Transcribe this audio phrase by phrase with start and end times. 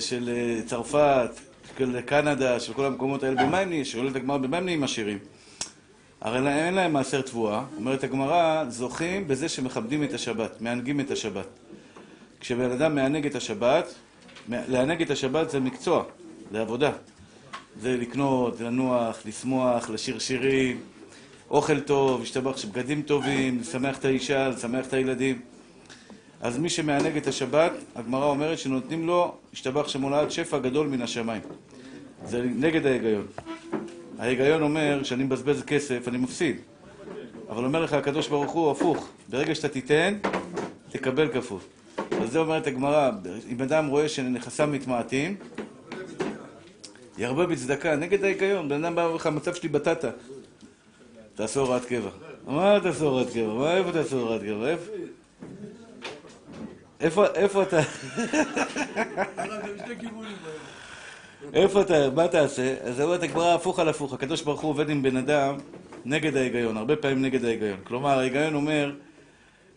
[0.00, 1.30] של אה, צרפת,
[1.78, 5.18] של קנדה, של כל המקומות האלה, במה הם נהיים, שואלת הגמרא, במה הם נהיים עשירים?
[6.20, 11.46] הרי אין להם מעשר תבואה, אומרת הגמרא, זוכים בזה שמכבדים את השבת, מענגים את השבת.
[12.40, 13.94] כשבן אדם מענג את השבת,
[14.48, 16.04] לענג את השבת זה מקצוע,
[16.52, 16.92] זה עבודה.
[17.80, 20.80] זה לקנות, לנוח, לשמוח, לשיר שירים,
[21.50, 25.40] אוכל טוב, להשתבח בגדים טובים, לשמח את האישה, לשמח את הילדים.
[26.40, 31.42] אז מי שמענג את השבת, הגמרא אומרת שנותנים לו, השתבח שמולד שפע גדול מן השמיים.
[32.24, 33.26] זה נגד ההיגיון.
[34.18, 36.56] ההיגיון אומר שאני מבזבז כסף, אני מפסיד.
[37.48, 40.18] אבל אומר לך הקדוש ברוך הוא, הפוך, ברגע שאתה תיתן,
[40.90, 41.60] תקבל כפול.
[42.22, 43.10] אז זה אומרת הגמרא,
[43.48, 45.36] אם אדם רואה שנכסיו מתמעטים,
[47.18, 48.68] ירבה בצדקה, נגד ההיגיון.
[48.68, 50.10] בן אדם בא ואומר לך, המצב שלי בטטה.
[51.34, 52.10] תעשו הוראת קבע.
[52.46, 53.54] מה תעשו הוראת קבע?
[53.54, 54.68] מה, איפה תעשו הוראת קבע?
[54.68, 54.90] איפה?
[57.00, 57.80] איפה אתה?
[61.52, 62.10] איפה אתה?
[62.10, 62.76] מה תעשה?
[62.82, 64.12] אז אומרת הגמרא הפוך על הפוך.
[64.12, 65.56] הקדוש ברוך הוא עובד עם בן אדם
[66.04, 67.78] נגד ההיגיון, הרבה פעמים נגד ההיגיון.
[67.84, 68.92] כלומר, ההיגיון אומר,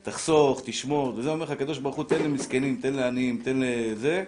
[0.03, 4.23] תחסוך, תשמור, וזה אומר לך, הקדוש ברוך הוא, תן למסכנים, תן לעניים, תן לזה,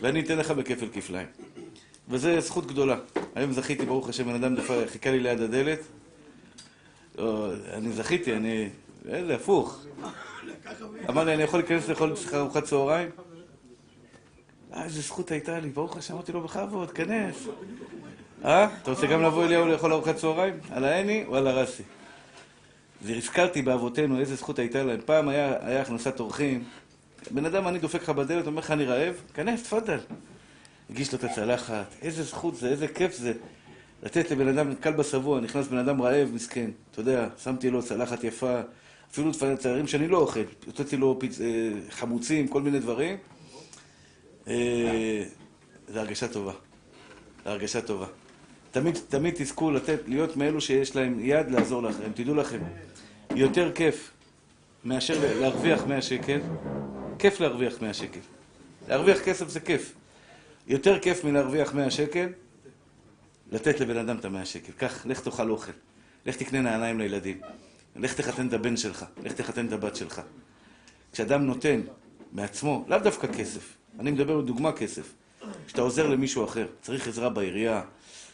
[0.00, 1.26] ואני אתן לך בכפל כפליים.
[2.08, 2.96] וזו זכות גדולה.
[3.34, 5.80] היום זכיתי, ברוך השם, בן אדם חיכה לי ליד הדלת.
[7.72, 8.68] אני זכיתי, אני...
[9.08, 9.84] איזה, הפוך.
[11.08, 13.10] אמר לי, אני יכול להיכנס לאכול אצלך ארוחת צהריים?
[14.74, 17.46] אה, איזה זכות הייתה לי, ברוך השם, אמרתי לו, בכבוד, כנס.
[18.44, 18.68] אה?
[18.82, 20.54] אתה רוצה גם לבוא אליהו לאכול ארוחת צהריים?
[20.70, 21.82] על העני או על הרסי?
[23.02, 25.00] והזכרתי באבותינו איזה זכות הייתה להם.
[25.04, 26.64] פעם היה, הכנסת אורחים,
[27.30, 29.98] בן אדם, אני דופק לך בדלת, אומר לך, אני רעב, כנס, תפאדל.
[30.90, 33.32] הגיש לו את הצלחת, איזה זכות זה, איזה כיף זה.
[34.02, 36.70] לתת לבן אדם, כלבא שבוע, נכנס בן אדם רעב, מסכן.
[36.90, 38.60] אתה יודע, שמתי לו צלחת יפה,
[39.10, 40.40] אפילו דברים שאני לא אוכל.
[40.66, 41.18] הוצאתי לו.
[41.40, 41.46] אה,
[41.90, 43.16] חמוצים, כל מיני דברים.
[44.48, 45.24] אה,
[45.88, 46.52] זה הרגשה טובה.
[47.44, 48.06] זה הרגשה טובה.
[48.70, 52.12] תמיד, תמיד תזכו לתת, להיות מאלו שיש להם יד לעזור לאחרים.
[52.12, 52.58] תדעו לכם,
[53.34, 54.10] יותר כיף
[54.84, 56.40] מאשר להרוויח 100 שקל,
[57.18, 58.20] כיף להרוויח 100 שקל.
[58.88, 59.94] להרוויח כסף זה כיף.
[60.66, 62.28] יותר כיף מלהרוויח 100 שקל,
[63.52, 64.72] לתת לבן אדם את ה-100 שקל.
[64.72, 65.72] קח, לך תאכל אוכל.
[66.26, 67.40] לך תקנה נעליים לילדים.
[67.96, 69.04] לך תחתן את הבן שלך.
[69.22, 70.22] לך תחתן את הבת שלך.
[71.12, 71.80] כשאדם נותן
[72.32, 75.14] מעצמו, לאו דווקא כסף, אני מדבר בדוגמה כסף.
[75.66, 77.82] כשאתה עוזר למישהו אחר, צריך עזרה בעירייה,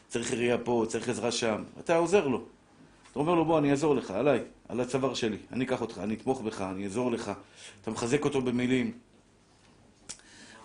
[0.08, 2.44] צריך עירייה פה, צריך עזרה שם, אתה עוזר לו.
[3.10, 5.36] אתה אומר לו, בוא, אני אעזור לך, עליי, על הצוואר שלי.
[5.52, 7.32] אני אקח אותך, אני אתמוך בך, אני אעזור לך.
[7.82, 8.92] אתה מחזק אותו במילים.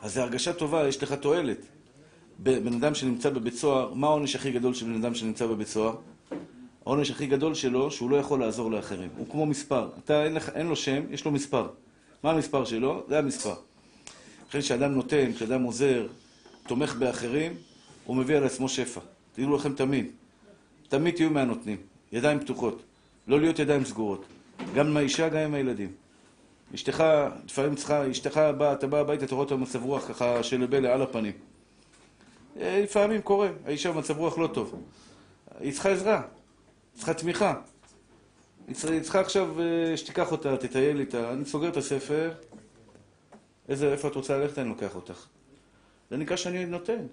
[0.01, 1.57] אז זו הרגשה טובה, יש לך תועלת.
[2.39, 5.95] בן אדם שנמצא בבית סוהר, מה העונש הכי גדול של בן אדם שנמצא בבית סוהר?
[6.85, 9.09] העונש הכי גדול שלו, שהוא לא יכול לעזור לאחרים.
[9.17, 9.90] הוא כמו מספר.
[10.03, 11.67] אתה, אין, לך, אין לו שם, יש לו מספר.
[12.23, 13.03] מה המספר שלו?
[13.07, 13.53] זה המספר.
[14.50, 16.07] לכן כשאדם נותן, כשאדם עוזר,
[16.68, 17.53] תומך באחרים,
[18.06, 19.01] הוא מביא על עצמו שפע.
[19.34, 20.06] תדעו לכם תמיד.
[20.89, 21.78] תמיד תהיו מהנותנים.
[22.12, 22.81] ידיים פתוחות.
[23.28, 24.25] לא להיות ידיים סגורות.
[24.75, 25.91] גם עם האישה, גם עם הילדים.
[26.75, 27.03] אשתך,
[27.45, 30.94] לפעמים צריכה, אשתך באה, אתה בא הביתה, אתה רואה אותה במצב רוח ככה של לבלה
[30.94, 31.34] על הפנים.
[32.59, 34.84] אה, לפעמים קורה, האישה במצב רוח לא טוב.
[35.59, 36.22] היא צריכה עזרה,
[36.99, 37.53] צריכה תמיכה.
[38.67, 41.33] היא צריכה עכשיו אה, שתיקח אותה, תטייל איתה.
[41.33, 42.31] אני סוגר את הספר,
[43.69, 45.25] איזה, איפה את רוצה ללכת, אני לוקח אותך.
[46.09, 47.05] זה נקרא שאני נותן.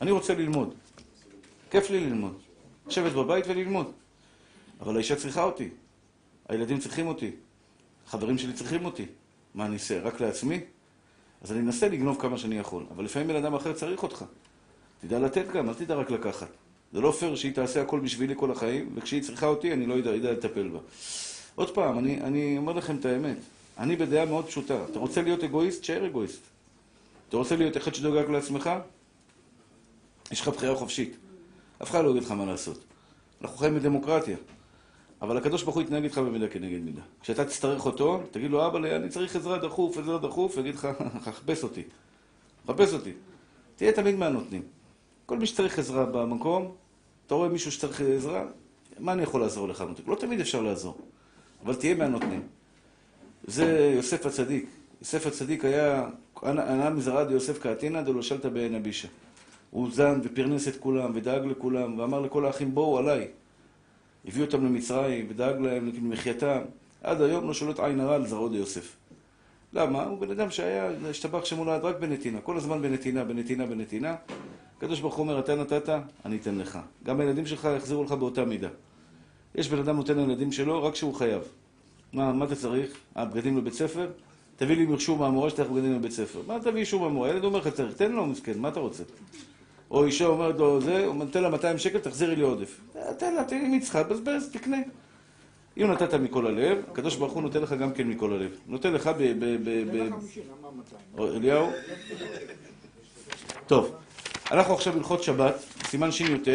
[0.00, 0.74] אני רוצה ללמוד.
[1.70, 2.38] כיף לי ללמוד.
[2.86, 3.92] לשבת בבית וללמוד.
[4.80, 5.68] אבל האישה צריכה אותי.
[6.48, 7.30] הילדים צריכים אותי.
[8.06, 9.06] החברים שלי צריכים אותי.
[9.54, 10.00] מה אני אעשה?
[10.00, 10.60] רק לעצמי?
[11.42, 12.86] אז אני אנסה לגנוב כמה שאני יכול.
[12.90, 14.24] אבל לפעמים בן אדם אחר צריך אותך.
[15.00, 16.48] תדע לתת גם, אל תדע רק לקחת.
[16.92, 20.10] זה לא פייר שהיא תעשה הכל בשבילי כל החיים, וכשהיא צריכה אותי, אני לא יודע,
[20.10, 20.78] יודע לטפל בה.
[21.54, 23.36] עוד פעם, אני, אני אומר לכם את האמת.
[23.78, 24.84] אני בדעה מאוד פשוטה.
[24.90, 25.80] אתה רוצה להיות אגואיסט?
[25.80, 26.40] תשאר אגואיסט.
[27.28, 28.70] אתה רוצה להיות אחד שדואג רק לעצמך?
[30.30, 31.16] יש לך בחירה חופשית.
[31.82, 32.78] אף אחד לא יגיד לך מה לעשות.
[33.42, 34.36] אנחנו חיים בדמוקרטיה.
[35.22, 37.02] אבל הקדוש ברוך הוא יתנהג איתך במידה כנגד מידה.
[37.22, 40.88] כשאתה תצטרך אותו, תגיד לו, אבא, אני צריך עזרה דחוף, עזרה דחוף, יגיד לך,
[41.24, 41.82] חפש אותי.
[42.66, 43.12] חפש אותי.
[43.76, 44.62] תהיה תמיד מהנותנים.
[45.26, 46.74] כל מי שצריך עזרה במקום,
[47.26, 48.44] אתה רואה מישהו שצריך עזרה,
[48.98, 49.84] מה אני יכול לעזור לך?
[50.06, 50.98] לא תמיד אפשר לעזור,
[51.64, 52.42] אבל תהיה מהנותנים.
[53.44, 54.66] זה יוסף הצדיק.
[55.00, 56.08] יוסף הצדיק היה,
[56.42, 59.08] ענה מזרע דיוסף קאתינא דלא שלטה בעין הבישה.
[59.70, 63.28] הוא זן ופרנס את כולם, ודאג לכולם, ואמר לכל האחים, בואו עליי.
[64.24, 66.60] הביא אותם למצרים, ודאג להם למחייתם.
[67.02, 68.96] עד היום לא שולט עין הרע על זרעו דיוסף.
[69.72, 70.04] למה?
[70.04, 72.40] הוא בן אדם שהיה, השתבח שמולד רק בנתינה.
[72.40, 74.14] כל הזמן בנתינה, בנתינה, בנתינה.
[74.78, 75.88] הקדוש ברוך הוא אומר, אתה נתת,
[76.24, 76.78] אני אתן לך.
[77.04, 78.68] גם הילדים שלך יחזרו לך באותה מידה.
[79.54, 81.42] יש בן אדם נותן לילדים שלו רק כשהוא חייב.
[82.12, 82.90] מה, מה אתה צריך?
[83.16, 84.10] אה, בגדים לבית ספר?
[84.56, 86.40] תביא לי אישור מהמורה שאתה בגדים בבית ספר.
[86.46, 87.28] מה תביא אישור מהמורה?
[87.28, 89.02] הילד אומר לך, צריך, תן לו מסכן, מה אתה רוצה?
[89.90, 92.80] או אישה אומרת לו, זה, הוא נותן לה 200 שקל, תחזירי לי עודף.
[93.18, 94.76] תן לה, תן לי מצחה, בזבז, תקנה.
[95.76, 98.50] אם נתת מכל הלב, הקדוש ברוך הוא נותן לך גם כן מכל הלב.
[98.66, 99.22] נותן לך ב...
[99.22, 100.10] ב, ב, ב...
[101.20, 101.70] אליהו?
[103.66, 103.92] טוב,
[104.50, 105.54] אנחנו עכשיו הלכות שבת,
[105.84, 106.48] סימן שי"ט.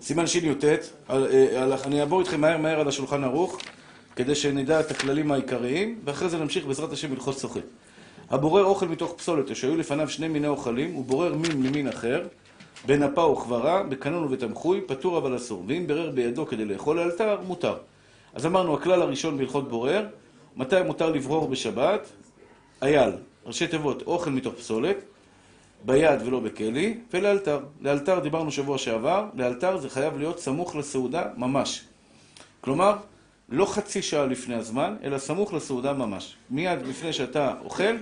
[0.00, 0.64] סימן שי"ט,
[1.84, 3.58] אני אעבור איתכם מהר מהר על השולחן ערוך,
[4.16, 7.64] כדי שנדע את הכללים העיקריים, ואחרי זה נמשיך בעזרת השם הלכות סוחט.
[8.30, 12.26] הבורר אוכל מתוך פסולת, שהיו לפניו שני מיני אוכלים, הוא בורר מין ממין אחר,
[12.86, 15.64] בנפה וכברה, בקנון ובתמחוי, פטור אבל אסור.
[15.66, 17.76] ואם ברר בידו כדי לאכול לאלתר, מותר.
[18.34, 20.06] אז אמרנו, הכלל הראשון בהלכות בורר,
[20.56, 22.08] מתי מותר לברור בשבת?
[22.84, 23.10] אייל,
[23.46, 24.96] ראשי תיבות, אוכל מתוך פסולת,
[25.84, 27.60] ביד ולא בכלי, ולאלתר.
[27.80, 31.84] לאלתר דיברנו שבוע שעבר, לאלתר זה חייב להיות סמוך לסעודה ממש.
[32.60, 32.96] כלומר,
[33.48, 36.36] לא חצי שעה לפני הזמן, אלא סמוך לסעודה ממש.
[36.50, 37.96] מיד לפני שאתה אוכל,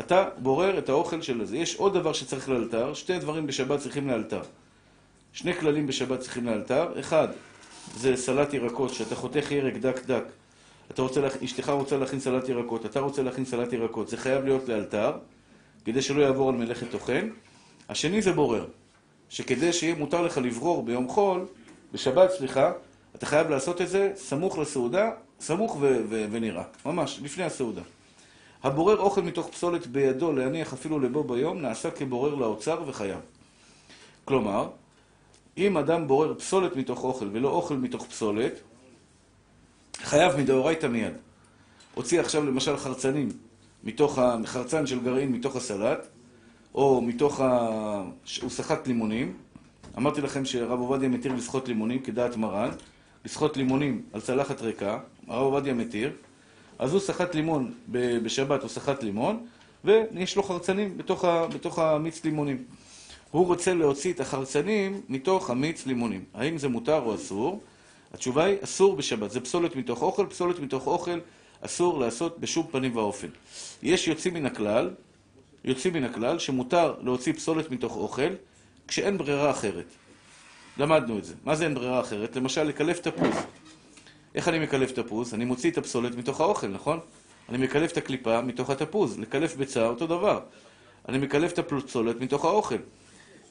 [0.00, 1.56] אתה בורר את האוכל של זה.
[1.56, 4.42] יש עוד דבר שצריך לאלתר, שתי דברים בשבת צריכים לאלתר.
[5.32, 7.00] שני כללים בשבת צריכים לאלתר.
[7.00, 7.28] אחד,
[7.96, 10.24] זה סלט ירקות, שאתה חותך ירק דק דק.
[10.90, 14.68] אתה רוצה, אשתך רוצה להכין סלט ירקות, אתה רוצה להכין סלט ירקות, זה חייב להיות
[14.68, 15.12] לאלתר,
[15.84, 17.28] כדי שלא יעבור על מלאכת טוחן.
[17.88, 18.66] השני זה בורר,
[19.28, 21.46] שכדי שיהיה מותר לך לברור ביום חול,
[21.92, 22.72] בשבת, סליחה,
[23.14, 25.10] אתה חייב לעשות את זה סמוך לסעודה,
[25.40, 25.76] סמוך
[26.08, 27.82] ונראה, ממש, לפני הסעודה.
[28.62, 33.18] הבורר אוכל מתוך פסולת בידו להניח אפילו לבו ביום, נעשה כבורר לאוצר וחייב.
[34.24, 34.68] כלומר,
[35.58, 38.52] אם אדם בורר פסולת מתוך אוכל ולא אוכל מתוך פסולת,
[40.02, 41.12] חייב מדאורייתא מיד.
[41.94, 43.28] הוציא עכשיו למשל חרצנים
[43.84, 46.06] מתוך החרצן של גרעין מתוך הסלט,
[46.74, 47.68] או מתוך ה...
[48.42, 49.36] הוא סחט לימונים.
[49.98, 52.70] אמרתי לכם שהרב עובדיה מתיר לסחוט לימונים כדעת מרן,
[53.24, 54.98] לסחוט לימונים על צלחת ריקה,
[55.28, 56.12] הרב עובדיה מתיר.
[56.78, 57.72] אז הוא סחט לימון,
[58.22, 59.46] בשבת הוא סחט לימון,
[59.84, 62.64] ויש לו חרצנים בתוך, ה, בתוך המיץ לימונים.
[63.30, 66.24] הוא רוצה להוציא את החרצנים מתוך המיץ לימונים.
[66.34, 67.60] האם זה מותר או אסור?
[68.14, 69.30] התשובה היא, אסור בשבת.
[69.30, 71.18] זה פסולת מתוך אוכל, פסולת מתוך אוכל
[71.60, 73.28] אסור לעשות בשום פנים ואופן.
[73.82, 74.90] יש יוצאים מן הכלל,
[75.64, 78.30] יוצאים מן הכלל, שמותר להוציא פסולת מתוך אוכל,
[78.88, 79.84] כשאין ברירה אחרת.
[80.78, 81.34] למדנו את זה.
[81.44, 82.36] מה זה אין ברירה אחרת?
[82.36, 83.34] למשל, לקלף תפוז.
[84.34, 85.34] איך אני מקלף תפוז?
[85.34, 87.00] אני מוציא את הפסולת מתוך האוכל, נכון?
[87.48, 89.18] אני מקלף את הקליפה מתוך התפוז.
[89.18, 90.40] לקלף ביצה, אותו דבר.
[91.08, 92.78] אני מקלף את הפסולת מתוך האוכל.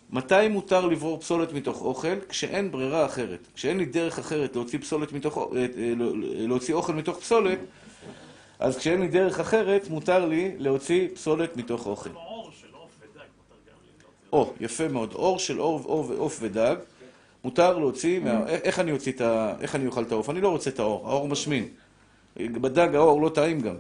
[0.09, 2.15] מתי מותר לברור פסולת מתוך אוכל?
[2.29, 3.47] כשאין ברירה אחרת.
[3.55, 5.65] כשאין לי דרך אחרת להוציא, פסולת מתוך, אה, אה,
[6.47, 7.59] להוציא אוכל מתוך פסולת,
[8.59, 12.09] אז כשאין לי דרך אחרת, מותר לי להוציא פסולת מתוך אוכל.
[14.33, 15.13] או, יפה מאוד.
[15.13, 16.75] אור של עוף ודג.
[17.43, 18.47] מותר להוציא, מה...
[18.47, 19.53] איך אני אוציא את ה...
[19.61, 20.29] איך אני אוכל את העוף?
[20.29, 21.67] אני לא רוצה את האור, האור משמין.
[22.37, 23.75] בדג האור לא טעים גם.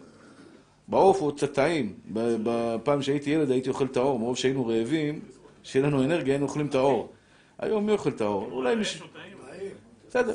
[0.87, 1.93] בעוף הוא קצת טעים.
[2.13, 5.19] בפעם שהייתי ילד הייתי אוכל את האור, מרוב שהיינו רעבים,
[5.63, 7.13] שיהיה לנו אנרגיה, היינו אוכלים את האור.
[7.59, 8.49] היום מי אוכל את האור?
[8.51, 9.05] אולי מישהו...
[10.07, 10.33] בסדר.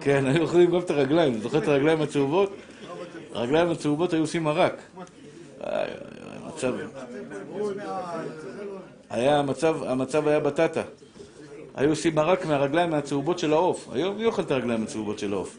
[0.00, 1.38] כן, היו אוכלים גם את הרגליים.
[1.38, 2.52] זוכר את הרגליים הצהובות?
[3.32, 4.82] הרגליים הצהובות היו עושים מרק.
[9.10, 10.82] היה המצב, המצב היה בטטה.
[11.74, 13.88] היו עושים מרק מהרגליים הצהובות של העוף.
[13.92, 15.58] היום מי אוכל את הרגליים הצהובות של העוף?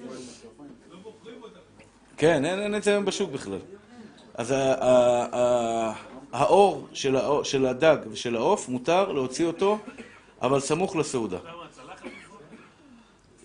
[2.17, 3.59] כן, אין את זה היום בשוק בכלל.
[4.33, 4.53] אז
[6.33, 6.87] האור
[7.43, 9.77] של הדג ושל העוף, מותר להוציא אותו,
[10.41, 11.37] אבל סמוך לסעודה.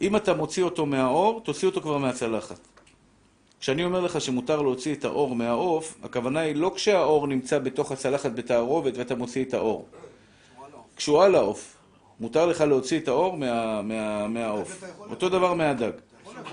[0.01, 2.59] אם אתה מוציא אותו מהאור, תוציא אותו כבר מהצלחת.
[3.61, 8.31] כשאני אומר לך שמותר להוציא את האור מהעוף, הכוונה היא לא כשהאור נמצא בתוך הצלחת
[8.33, 9.87] בתערובת ואתה מוציא את האור.
[10.97, 11.77] כשהוא על העוף,
[12.21, 14.85] מותר לך להוציא את האור מה, מה, מהעוף.
[15.11, 15.93] אותו דבר מהדג.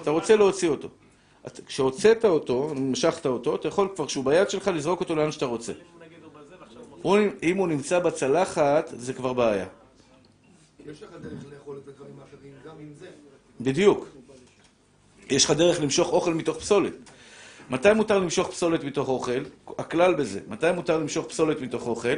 [0.02, 0.88] אתה רוצה להוציא אותו.
[1.66, 5.74] כשהוצאת אותו, משכת אותו, אתה יכול כבר, כשהוא ביד שלך, לזרוק אותו לאן שאתה רוצה.
[7.44, 9.66] אם הוא נמצא בצלחת, זה כבר בעיה.
[10.86, 13.08] יש לך דרך לאכול את הדברים האחרים גם עם זה.
[13.62, 14.08] בדיוק.
[15.30, 16.94] יש לך דרך למשוך אוכל מתוך פסולת.
[17.70, 19.44] מתי מותר למשוך פסולת מתוך אוכל?
[19.78, 20.40] הכלל בזה.
[20.48, 22.18] מתי מותר למשוך פסולת מתוך אוכל?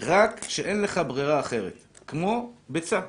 [0.00, 1.74] רק כשאין לך ברירה אחרת.
[2.06, 3.00] כמו ביצה.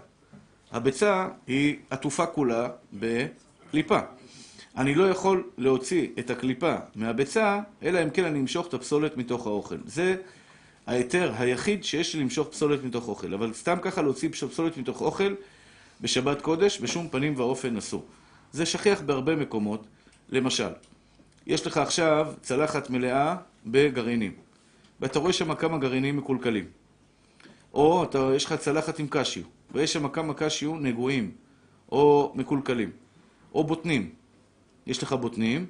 [0.72, 4.00] הביצה היא עטופה כולה בקליפה.
[4.78, 9.48] אני לא יכול להוציא את הקליפה מהביצה, אלא אם כן אני אמשוך את הפסולת מתוך
[9.48, 9.78] האוכל.
[9.86, 10.16] זה
[10.92, 13.34] ההיתר היחיד שיש למשוך פסולת מתוך אוכל.
[13.34, 15.36] אבל סתם ככה להוציא פסולת מתוך אוכל
[16.02, 18.06] בשבת קודש, בשום פנים ואופן אסור.
[18.52, 19.88] זה שכיח בהרבה מקומות.
[20.30, 20.70] למשל,
[21.48, 24.32] יש לך עכשיו צלחת מלאה בגרעינים,
[25.00, 26.66] ואתה רואה שם כמה גרעינים מקולקלים.
[27.74, 31.32] או אתה, יש לך צלחת עם קשיו, ויש שם כמה קשיו נגועים,
[31.92, 32.92] או מקולקלים,
[33.54, 34.10] או בוטנים.
[34.88, 35.66] יש לך בוטנים,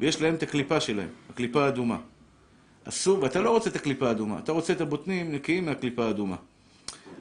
[0.00, 1.98] ויש להם את הקליפה שלהם, הקליפה האדומה.
[2.88, 6.36] אסור, ואתה לא רוצה את הקליפה האדומה, אתה רוצה את הבוטנים נקיים מהקליפה האדומה.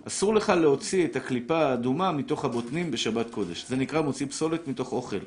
[0.07, 3.65] אסור לך להוציא את הקליפה האדומה מתוך הבוטנים בשבת קודש.
[3.67, 5.17] זה נקרא מוציא פסולת מתוך אוכל.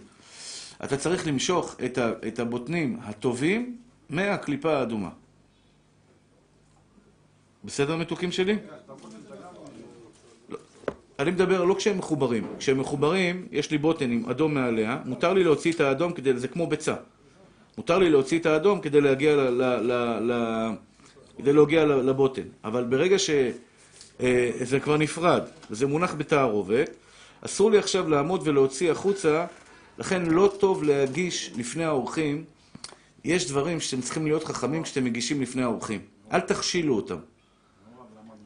[0.85, 3.77] אתה צריך למשוך את, ה, את הבוטנים הטובים
[4.11, 5.11] מהקליפה האדומה.
[7.65, 8.57] בסדר מתוקים שלי?
[10.49, 10.59] לא.
[11.19, 12.47] אני מדבר לא כשהם מחוברים.
[12.59, 16.49] כשהם מחוברים, יש לי בוטן עם אדום מעליה, מותר לי להוציא את האדום כדי, זה
[16.49, 16.95] כמו ביצה.
[17.79, 19.93] מותר לי להוציא את האדום כדי להגיע, ל, ל, ל,
[20.33, 20.33] ל,
[21.39, 22.43] כדי להגיע לבוטן.
[22.65, 23.53] אבל ברגע שזה
[24.21, 26.91] אה, כבר נפרד, וזה מונח בתערובת,
[27.41, 29.47] אסור לי עכשיו לעמוד ולהוציא החוצה,
[29.99, 32.45] לכן לא טוב להגיש לפני האורחים.
[33.25, 36.01] יש דברים שאתם צריכים להיות חכמים כשאתם מגישים לפני האורחים.
[36.33, 37.17] אל תכשילו אותם.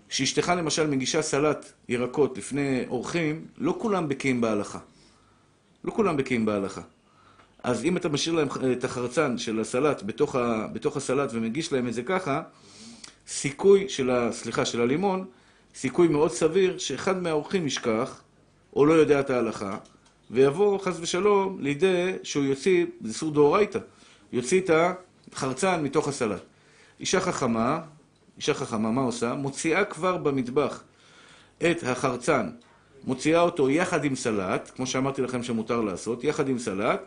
[0.08, 4.78] כשאשתך למשל מגישה סלט ירקות לפני אורחים, לא כולם בקיאים בהלכה.
[5.84, 6.80] לא כולם בקיאים בהלכה.
[7.64, 11.88] אז אם אתה משאיר להם את החרצן של הסלט בתוך, ה, בתוך הסלט ומגיש להם
[11.88, 12.42] את זה ככה,
[13.26, 15.24] סיכוי של, ה, סליחה, של הלימון,
[15.74, 18.20] סיכוי מאוד סביר שאחד מהאורחים ישכח,
[18.76, 19.78] או לא יודע את ההלכה,
[20.30, 23.78] ויבוא חס ושלום לידי שהוא יוציא, זה סור דאורייתא,
[24.32, 24.70] יוציא את
[25.32, 26.42] החרצן מתוך הסלט.
[27.00, 27.80] אישה חכמה,
[28.36, 29.34] אישה חכמה, מה עושה?
[29.34, 30.82] מוציאה כבר במטבח
[31.58, 32.50] את החרצן,
[33.04, 37.00] מוציאה אותו יחד עם סלט, כמו שאמרתי לכם שמותר לעשות, יחד עם סלט,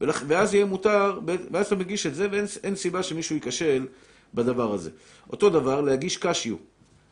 [0.00, 1.20] ואז יהיה מותר,
[1.50, 3.86] ואז אתה מגיש את זה, ואין סיבה שמישהו ייכשל
[4.34, 4.90] בדבר הזה.
[5.30, 6.56] אותו דבר, להגיש קשיו.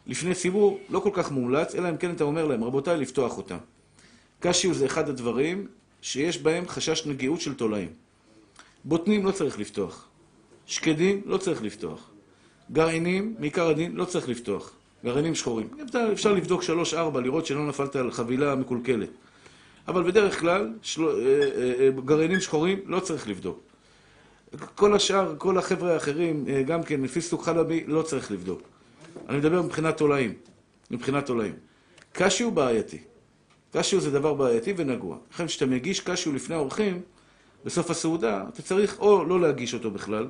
[0.06, 3.58] לפני ציבור לא כל כך מומלץ, אלא אם כן אתה אומר להם, רבותיי, לפתוח אותם.
[4.40, 5.66] קשיו זה אחד הדברים
[6.02, 7.88] שיש בהם חשש נגיעות של תולעים.
[8.84, 10.08] בוטנים לא צריך לפתוח.
[10.66, 12.10] שקדים לא צריך לפתוח.
[12.72, 14.72] גרעינים, מעיקר הדין, לא צריך לפתוח.
[15.04, 15.68] גרעינים שחורים.
[16.12, 19.08] אפשר לבדוק שלוש-ארבע, לראות שלא נפלת על חבילה מקולקלת.
[19.88, 21.04] אבל בדרך כלל, של...
[21.04, 23.60] אה, אה, אה, גרעינים שחורים לא צריך לבדוק.
[24.74, 28.62] כל השאר, כל החבר'ה האחרים, גם כן, לפי סוג חלבי, לא צריך לבדוק.
[29.28, 30.34] אני מדבר מבחינת תולעים.
[30.90, 31.54] מבחינת תולעים.
[32.12, 32.98] קשיו בעייתי.
[33.72, 35.16] קשיו זה דבר בעייתי ונגוע.
[35.34, 37.00] לכן כשאתה מגיש קשיו לפני האורחים,
[37.64, 40.28] בסוף הסעודה, אתה צריך או לא להגיש אותו בכלל,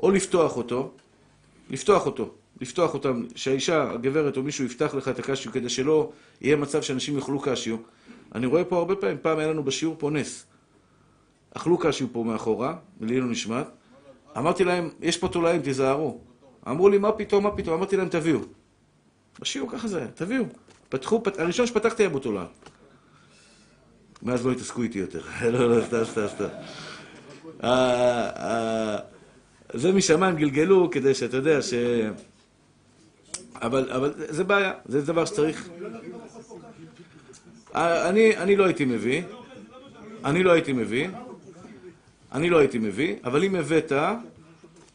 [0.00, 0.92] או לפתוח אותו,
[1.70, 6.56] לפתוח אותו, לפתוח אותם, שהאישה, הגברת או מישהו יפתח לך את הקשיו כדי שלא יהיה
[6.56, 7.76] מצב שאנשים יאכלו קשיו.
[8.34, 10.46] אני רואה פה הרבה פעמים, פעם היה לנו בשיעור פה נס.
[11.54, 13.66] אכלו קשיו פה מאחורה, לעילוי נשמט.
[14.38, 16.18] אמרתי להם, יש פה תולעים, תיזהרו.
[16.68, 17.76] אמרו לי, מה פתאום, מה פתאום?
[17.76, 18.40] אמרתי להם, תביאו.
[19.40, 20.44] בשיעור ככה זה היה, תביאו.
[20.88, 21.38] פתחו, פת...
[21.38, 22.70] הראשון שפתחתי היה בו תולעת.
[24.22, 25.20] מאז לא התעסקו איתי יותר.
[25.52, 26.48] לא, לא, סתם, סתם, סתם.
[27.64, 28.98] אה, אה,
[29.72, 31.74] זה משמיים גלגלו כדי שאתה יודע ש...
[33.54, 35.68] אבל, אבל זה בעיה, זה דבר שצריך...
[37.74, 39.22] אני, אני לא הייתי מביא,
[40.24, 41.08] אני לא הייתי מביא,
[42.32, 43.92] אני לא הייתי מביא, אבל אם הבאת,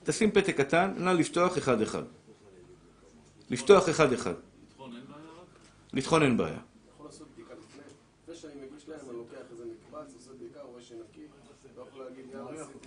[0.03, 2.03] תשים פתק קטן, נא לפתוח אחד-אחד.
[3.49, 4.33] לפתוח אחד-אחד.
[5.93, 6.59] לטחון אין בעיה.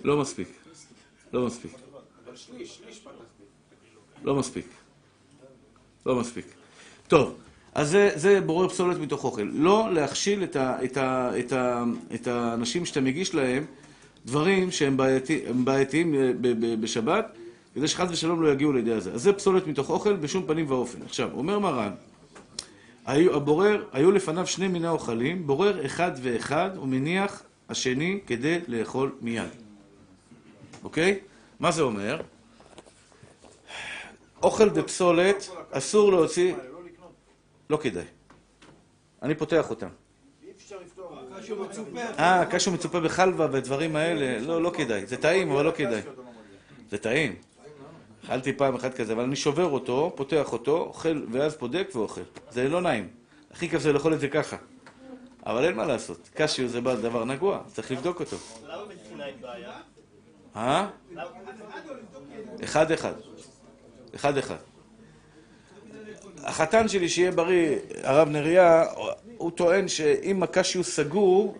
[0.04, 0.48] לא מספיק.
[1.32, 1.72] לא מספיק.
[4.24, 4.66] לא מספיק.
[6.06, 6.46] לא מספיק.
[7.08, 7.40] טוב.
[7.78, 9.48] אז זה, זה בורר פסולת מתוך אוכל.
[9.52, 13.64] לא להכשיל את, ה, את, ה, את, ה, את האנשים שאתה מגיש להם
[14.26, 16.30] דברים שהם בעייתי, בעייתיים אה,
[16.80, 17.32] בשבת,
[17.74, 19.12] כדי שחס ושלום לא יגיעו לידי הזה.
[19.12, 20.98] אז זה פסולת מתוך אוכל בשום פנים ואופן.
[21.02, 21.90] עכשיו, אומר מרן,
[23.06, 29.48] היו, הבורר, היו לפניו שני מיני אוכלים, בורר אחד ואחד ומניח השני כדי לאכול מיד.
[30.84, 31.18] אוקיי?
[31.60, 32.20] מה זה אומר?
[34.42, 36.54] אוכל ופסולת, אסור להוציא...
[37.70, 38.04] לא כדאי.
[39.22, 39.88] אני פותח אותם.
[42.18, 45.06] אה, קשו מצופה בחלבה ודברים האלה, לא, לא כדאי.
[45.06, 46.00] זה טעים, אבל לא כדאי.
[46.90, 47.36] זה טעים.
[48.24, 52.20] אכלתי פעם אחת כזה, אבל אני שובר אותו, פותח אותו, אוכל, ואז פודק ואוכל.
[52.50, 53.08] זה לא נעים.
[53.50, 54.56] הכי כיף זה לאכול את זה ככה.
[55.46, 56.28] אבל אין מה לעשות.
[56.34, 58.36] קשיו זה דבר נגוע, צריך לבדוק אותו.
[58.66, 59.72] למה מבחינה אין בעיה?
[60.56, 60.88] אה?
[62.64, 64.56] אחד אחד.
[66.44, 68.84] החתן שלי, שיהיה בריא, הרב נריה,
[69.36, 71.58] הוא טוען שאם הקשיו סגור...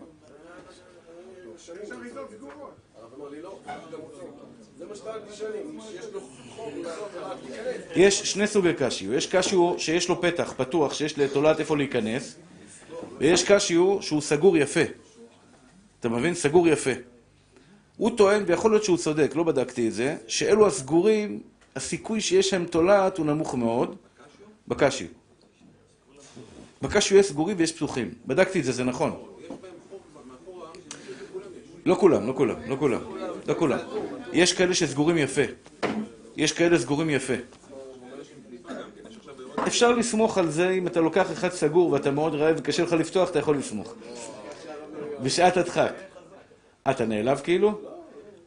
[7.95, 12.35] יש שני סוגי קשיו, יש קשיו שיש לו פתח, פתוח, שיש לתולעת איפה להיכנס,
[13.17, 14.79] ויש קשיו שהוא סגור יפה.
[15.99, 16.35] אתה מבין?
[16.35, 16.91] סגור יפה.
[17.97, 21.39] הוא טוען, ויכול להיות שהוא צודק, לא בדקתי את זה, שאלו הסגורים,
[21.75, 23.95] הסיכוי שיש להם תולעת הוא נמוך מאוד,
[24.69, 25.07] בקשיו.
[26.81, 28.13] בקשיו יש סגורים ויש פתוחים.
[28.25, 29.23] בדקתי את זה, זה נכון.
[31.85, 33.01] לא כולם, לא כולם, לא כולם,
[33.47, 33.79] לא כולם.
[34.33, 35.41] יש כאלה שסגורים יפה.
[36.37, 37.33] יש כאלה סגורים יפה.
[39.67, 43.29] אפשר לסמוך על זה אם אתה לוקח אחד סגור ואתה מאוד רעב וקשה לך לפתוח,
[43.29, 43.93] אתה יכול לסמוך.
[45.23, 45.93] בשעת הדחק.
[46.89, 47.81] אתה נעלב כאילו?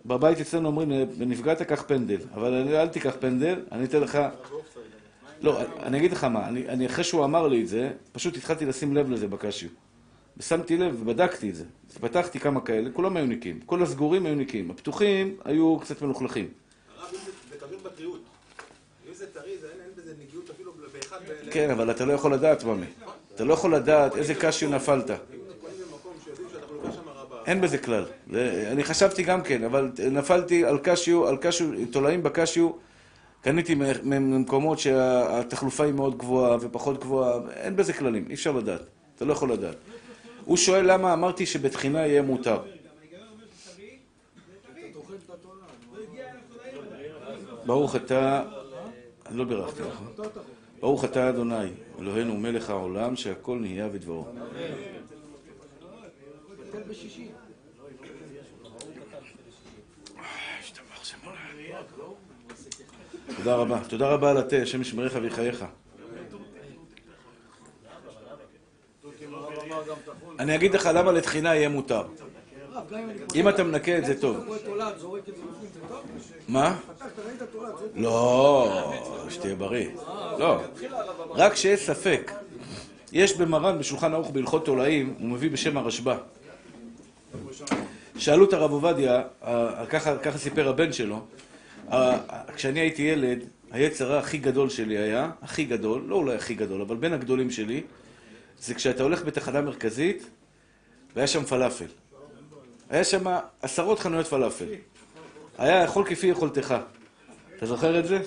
[0.07, 2.19] בבית אצלנו אומרים, נפגעת, קח פנדל.
[2.35, 4.19] אבל אל תיקח פנדל, אני אתן לך...
[5.43, 8.67] לא, אני אגיד לך מה, אני, אני אחרי שהוא אמר לי את זה, פשוט התחלתי
[8.67, 9.69] לשים לב לזה בקשיו.
[10.37, 11.65] ושמתי לב ובדקתי את זה.
[12.01, 13.61] פתחתי כמה כאלה, כולם היו ניקים.
[13.67, 14.71] כל הסגורים היו ניקים.
[14.71, 16.49] הפתוחים היו קצת מלוכלכים.
[21.51, 22.87] כן, אבל אתה לא יכול לדעת, ממי.
[23.35, 25.11] אתה לא יכול לדעת איזה קשיו נפלת.
[27.47, 28.05] אין בזה כלל.
[28.73, 32.71] אני חשבתי גם כן, אבל נפלתי על קשיו, על קשיו, תולעים בקשיו.
[33.43, 38.81] קניתי ממקומות שהתחלופה היא מאוד גבוהה ופחות גבוהה, אין בזה כללים, אי אפשר לדעת.
[39.17, 39.77] אתה לא יכול לדעת.
[40.45, 42.63] הוא שואל למה אמרתי שבתחינה יהיה מותר.
[47.67, 48.43] ברוך אתה,
[49.27, 50.01] אני לא בירכתי לך.
[50.81, 51.71] ברוך אתה אדוני,
[52.01, 54.27] אלוהינו מלך העולם, שהכל נהיה בדברו.
[63.37, 63.79] תודה רבה.
[63.89, 65.65] תודה רבה על התה, השם ישמריך ויחייך.
[70.39, 72.03] אני אגיד לך למה לתחינה יהיה מותר.
[73.35, 74.37] אם אתה מנקה את זה טוב.
[76.49, 76.79] מה?
[77.95, 78.93] לא,
[79.29, 79.89] שתהיה בריא.
[80.39, 80.61] לא.
[81.31, 82.33] רק שיש ספק.
[83.13, 86.17] יש במרן, בשולחן ערוך בהלכות תולעים, הוא מביא בשם הרשב"א.
[88.19, 89.23] שאלו את הרב עובדיה,
[89.91, 91.21] ככה סיפר הבן שלו,
[92.55, 93.39] כשאני הייתי ילד,
[93.71, 97.83] היצר הכי גדול שלי היה, הכי גדול, לא אולי הכי גדול, אבל בין הגדולים שלי,
[98.61, 100.27] זה כשאתה הולך בתחנה מרכזית,
[101.17, 101.87] והיה שם פלאפל.
[102.91, 103.25] היה שם
[103.63, 104.65] עשרות חנויות פלאפל.
[105.59, 106.75] היה יכול כפי יכולתך.
[107.57, 108.19] אתה זוכר את זה?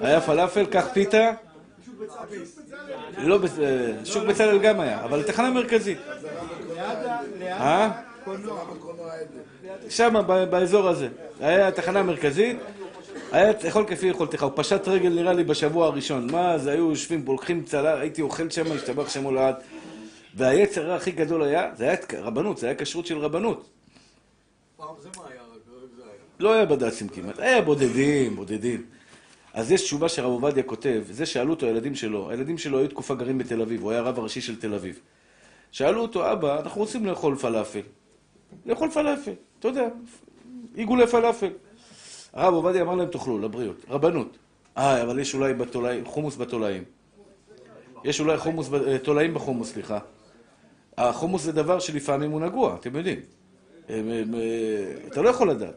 [0.00, 1.30] היה פלאפל, קח פיתה.
[3.18, 3.38] לא,
[4.04, 5.98] שוק בצלאל גם היה, אבל תחנה מרכזית.
[7.46, 7.90] אה?
[9.88, 10.14] שם,
[10.50, 11.08] באזור הזה.
[11.40, 12.56] היה תחנה מרכזית,
[13.32, 14.42] היה יכול כפי יכולתך.
[14.42, 16.32] הוא פשט רגל נראה לי בשבוע הראשון.
[16.32, 19.54] מה זה, היו יושבים פה, לוקחים צלם, הייתי אוכל שם, השתבח שם הולד.
[20.34, 23.68] והיצר הכי גדול היה, זה היה רבנות, זה היה כשרות של רבנות.
[26.40, 28.84] לא היה בד"צים כמעט, היה בודדים, בודדים.
[29.54, 33.14] אז יש תשובה שהרב עובדיה כותב, זה שאלו אותו הילדים שלו, הילדים שלו היו תקופה
[33.14, 35.00] גרים בתל אביב, הוא היה הרב הראשי של תל אביב.
[35.72, 37.80] שאלו אותו, אבא, אנחנו רוצים לאכול פלאפל.
[38.66, 39.88] לאכול פלאפל, אתה יודע,
[40.74, 41.50] עיגולי פלאפל.
[42.32, 43.84] הרב עובדיה אמר להם, תאכלו, לבריאות.
[43.88, 44.38] רבנות.
[44.76, 46.84] אה, אבל יש אולי בתולעים, חומוס בתולעים.
[48.04, 49.98] יש אולי חומוס, אה, תולעים בחומוס, סליחה.
[50.98, 53.18] החומוס זה דבר שלפעמים הוא נגוע, אתם יודעים.
[53.90, 54.02] אה,
[55.06, 55.74] אתה לא יכול לדעת.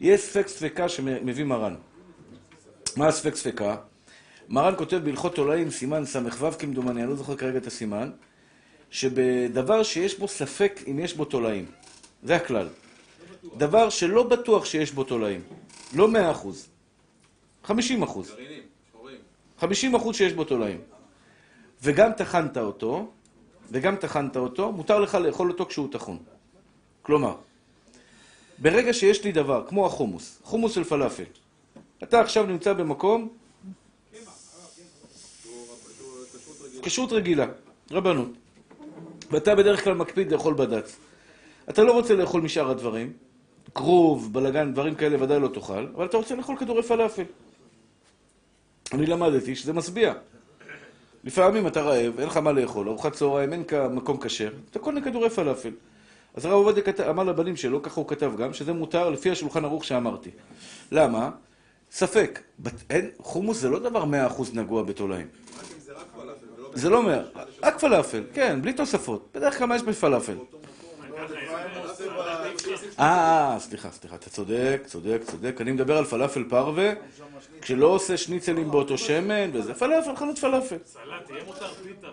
[0.00, 1.74] יש ספק ספקה שמביא מרן.
[2.96, 3.76] מה הספק ספקה?
[4.48, 8.10] מרן כותב בהלכות תולעים, סימן ס"ו כמדומני, אני לא זוכר כרגע את הסימן,
[8.90, 11.64] שבדבר שיש בו ספק אם יש בו תולעים.
[12.22, 12.68] זה הכלל.
[13.56, 15.40] דבר שלא בטוח שיש בו תולעים.
[15.94, 16.68] לא מאה אחוז.
[17.64, 18.34] חמישים אחוז.
[19.58, 20.80] חמישים אחוז שיש בו תולעים.
[21.82, 23.10] וגם טחנת אותו,
[23.70, 26.18] וגם טחנת אותו, מותר לך לאכול אותו כשהוא טחון.
[27.02, 27.36] כלומר,
[28.58, 31.24] ברגע שיש לי דבר, כמו החומוס, חומוס של פלאפל,
[32.02, 33.28] אתה עכשיו נמצא במקום,
[36.82, 37.46] כשרות רגילה,
[37.90, 38.30] רבנות,
[39.30, 40.96] ואתה בדרך כלל מקפיד לאכול בד"ץ.
[41.68, 43.12] אתה לא רוצה לאכול משאר הדברים,
[43.74, 47.24] כרוב, בלגן, דברים כאלה ודאי לא תאכל, אבל אתה רוצה לאכול כדורי פלאפל.
[48.92, 50.12] אני למדתי שזה משביע.
[51.24, 55.30] לפעמים אתה רעב, אין לך מה לאכול, ארוחת צהריים, אין מקום כשר, אתה קונה כדורי
[55.30, 55.70] פלאפל.
[56.34, 59.84] אז הרב עובדיה אמר לבנים שלו, ככה הוא כתב גם, שזה מותר לפי השולחן ערוך
[59.84, 60.30] שאמרתי.
[60.92, 61.30] למה?
[61.90, 62.40] ספק.
[62.90, 65.26] אין, חומוס זה לא דבר מאה אחוז נגוע בתולעים.
[66.74, 67.22] זה לא מאה,
[67.62, 69.28] רק פלאפל, כן, בלי תוספות.
[69.34, 70.36] בדרך כלל מה יש בפלאפל?
[72.98, 75.56] אה, סליחה, סליחה, אתה צודק, צודק, צודק.
[75.60, 76.92] אני מדבר על פלאפל פרווה,
[77.60, 80.76] כשלא עושה שניצלים באותו שמן, וזה פלאפל, חנות פלאפל.
[80.86, 82.08] סלט, יהיה מותר פיתה.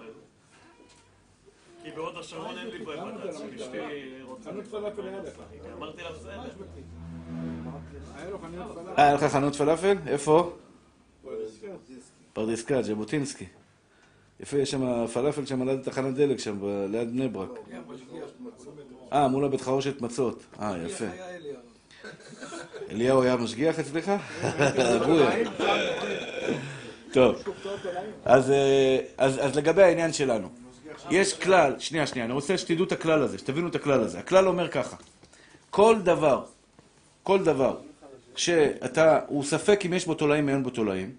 [1.84, 3.78] כי בהוד השרון אין לי בד"ץ של אשתי
[4.22, 4.52] רוצה...
[4.52, 5.34] חנות פלאפל היה לך.
[5.78, 6.42] אמרתי לה בסדר.
[8.98, 9.96] אה, היה לך חנות פלאפל?
[10.08, 10.54] איפה?
[12.34, 13.46] פרדיסקה, ז'בוטינסקי.
[14.40, 16.60] יפה, יש שם פלאפל שם ליד תחנת דלק שם,
[16.92, 17.50] ליד בני ברק.
[19.14, 20.44] אה, מול הבית חרושת מצות.
[20.62, 21.06] אה, יפה.
[22.92, 24.12] אליהו היה משגיח אצלך?
[27.14, 27.36] טוב,
[28.26, 30.50] אז לגבי העניין שלנו.
[31.10, 34.20] יש כלל, שנייה, שנייה, אני רוצה שתדעו את הכלל הזה, שתבינו את הכלל הזה.
[34.20, 34.96] הכלל אומר ככה,
[35.70, 36.46] כל דבר,
[37.24, 37.78] כל דבר,
[38.36, 41.12] שאתה, הוא ספק אם יש בו תולעים או אין בו תולעים,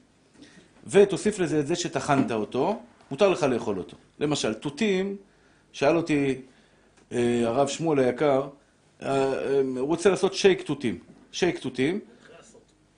[0.87, 3.97] ותוסיף לזה את זה שטחנת אותו, מותר לך לאכול אותו.
[4.19, 5.17] למשל, תותים,
[5.73, 6.35] שאל אותי אה,
[7.45, 8.49] הרב שמואל היקר,
[9.03, 10.99] אה, אה, הוא רוצה לעשות שייק תותים.
[11.33, 12.01] שייק תותים.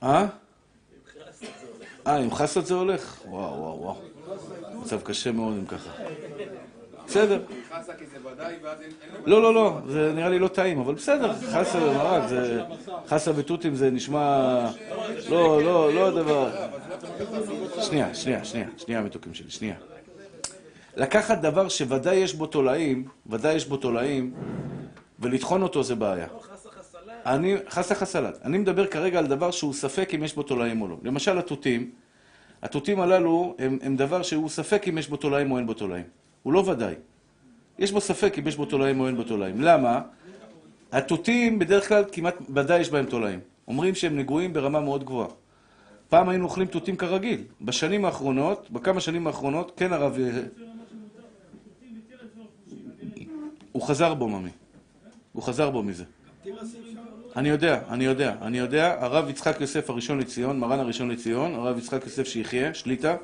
[0.03, 0.27] אה?
[2.07, 3.21] אה, עם חסות זה הולך?
[3.25, 3.95] וואו, וואו, וואו.
[4.81, 5.89] מצב קשה מאוד אם ככה.
[7.07, 7.41] בסדר.
[9.25, 12.61] לא, לא, לא, זה נראה לי לא טעים, אבל בסדר, חסה ומרק, זה...
[13.07, 14.65] חסה ותותים זה נשמע...
[15.29, 16.49] לא, לא, לא הדבר...
[17.81, 19.75] שנייה, שנייה, שנייה, שנייה מתוקים שלי, שנייה.
[20.95, 24.33] לקחת דבר שוודאי יש בו תולעים, ודאי יש בו תולעים,
[25.19, 26.27] ולטחון אותו זה בעיה.
[27.25, 28.39] אני, חסה חסלת.
[28.45, 30.97] אני מדבר כרגע על דבר שהוא ספק אם יש בו תולעים או לא.
[31.03, 31.91] למשל התותים,
[32.61, 36.05] התותים הללו הם, הם דבר שהוא ספק אם יש בו תולעים או אין בו תולעים.
[36.43, 36.95] הוא לא ודאי.
[37.79, 39.61] יש בו ספק אם יש בו תולעים או אין בו תולעים.
[39.61, 40.01] למה?
[40.91, 43.39] התותים בדרך כלל כמעט ודאי יש בהם תולעים.
[43.67, 45.27] אומרים שהם נגועים ברמה מאוד גבוהה.
[46.09, 47.43] פעם היינו אוכלים תותים כרגיל.
[47.61, 50.17] בשנים האחרונות, בכמה שנים האחרונות, כן הרב...
[53.75, 54.49] הוא חזר בו, ממי.
[55.33, 56.03] הוא חזר בו מזה.
[57.35, 58.95] אני יודע, אני יודע, אני יודע.
[58.99, 63.15] הרב יצחק יוסף הראשון לציון, מרן הראשון לציון, הרב יצחק יוסף שיחיה, שליטה,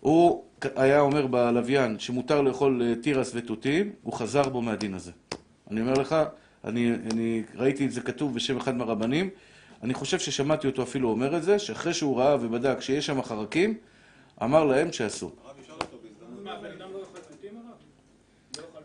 [0.00, 0.44] הוא
[0.76, 5.12] היה אומר בלוויין שמותר לאכול אה, תירס ותותים, הוא חזר בו מהדין הזה.
[5.70, 6.16] אני אומר לך,
[6.64, 9.30] אני, אני ראיתי את זה כתוב בשם אחד מהרבנים,
[9.82, 13.74] אני חושב ששמעתי אותו אפילו אומר את זה, שאחרי שהוא ראה ובדק שיש שם חרקים,
[14.42, 15.32] אמר להם שאסור.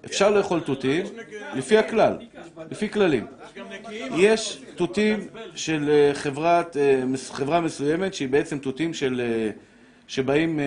[0.06, 1.06] אפשר לאכול תותים,
[1.56, 2.18] לפי הכלל,
[2.72, 3.26] לפי כללים.
[4.18, 5.20] יש תותים
[5.56, 6.12] של אה,
[6.76, 9.22] אה, חברה מסוימת שהיא בעצם תותים של...
[9.26, 9.50] אה,
[10.08, 10.60] שבאים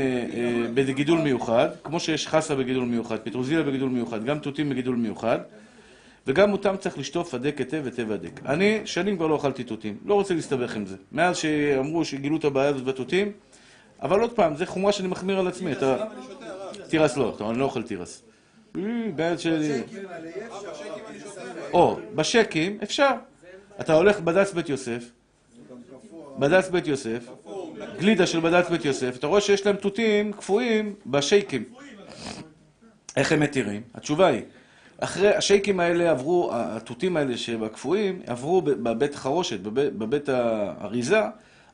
[0.75, 5.39] בגידול מיוחד, כמו שיש חסה בגידול מיוחד, פטרוזיליה בגידול מיוחד, גם תותים בגידול מיוחד,
[6.27, 8.41] וגם אותם צריך לשטוף הדק היטב היטב הדק.
[8.47, 10.97] אני שנים כבר לא אכלתי תותים, לא רוצה להסתבך עם זה.
[11.13, 13.33] מאז שאמרו שגילו את הבעיה הזאת בתותים,
[14.03, 15.73] אבל עוד פעם, זה חומרה שאני מחמיר על עצמי.
[16.89, 18.23] תירס לא, אני לא אוכל תירס.
[19.15, 19.83] בעד שלי.
[21.73, 23.13] או, בשקים אפשר.
[23.81, 25.05] אתה הולך בד"ץ בית יוסף,
[26.39, 27.29] בד"ץ בית יוסף,
[27.99, 31.65] גלידה של בד"ץ בית יוסף, אתה רואה שיש להם תותים קפואים בשייקים.
[33.17, 33.83] איך הם מתירים?
[33.95, 34.43] התשובה היא,
[34.99, 41.21] אחרי השייקים האלה עברו, התותים האלה שבקפואים, עברו בבית החרושת, בבית האריזה,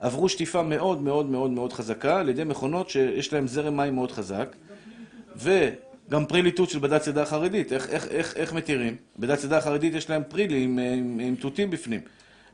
[0.01, 4.13] עברו שטיפה מאוד מאוד מאוד מאוד חזקה על ידי מכונות שיש להן זרם מים מאוד
[4.13, 4.57] חזק,
[5.37, 5.69] ו...
[6.13, 8.97] גם פרי ליטוט של בדת צידה חרדית, איך, איך, איך, איך מתירים?
[9.19, 12.01] בדת צידה חרדית יש להם פרילי עם, עם, עם תותים בפנים.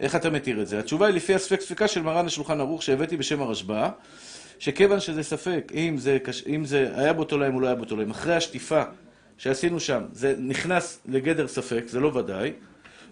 [0.00, 0.78] איך אתה מתיר את זה?
[0.78, 3.88] התשובה היא לפי הספק ספיקה של מרן השולחן ערוך שהבאתי בשם הרשב"א,
[4.58, 8.10] שכיוון שזה ספק, אם זה, אם זה היה בו תולעים או לא היה בו תולעים,
[8.10, 8.82] אחרי השטיפה
[9.38, 12.52] שעשינו שם, זה נכנס לגדר ספק, זה לא ודאי,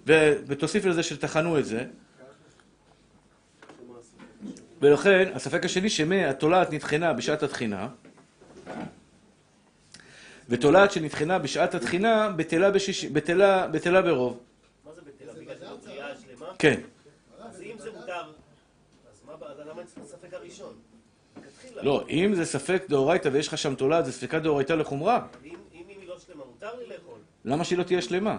[0.07, 1.85] ו, ותוסיף לזה שטחנו את זה,
[4.81, 7.89] ולכן, הספק השני, שמהתולעת נטחנה בשעת התחינה,
[10.49, 13.05] ותולעת שנטחנה בשעת התחינה בטלה, בשיש...
[13.05, 14.41] בטלה, בטלה ברוב.
[14.85, 15.33] מה זה בטלה?
[15.33, 16.47] בגלל הבריאה השלמה?
[16.59, 16.81] כן.
[17.41, 19.33] אז אם זה מותר, אז מה,
[19.71, 20.73] למה צריך הספק הראשון?
[21.83, 25.27] לא, אם זה ספק דאורייתא ויש לך שם תולעת, זה ספקה דאורייתא לחומרה.
[25.45, 25.55] אם
[25.89, 27.19] היא לא שלמה, מותר לי לאכול.
[27.45, 28.37] למה שהיא לא תהיה שלמה?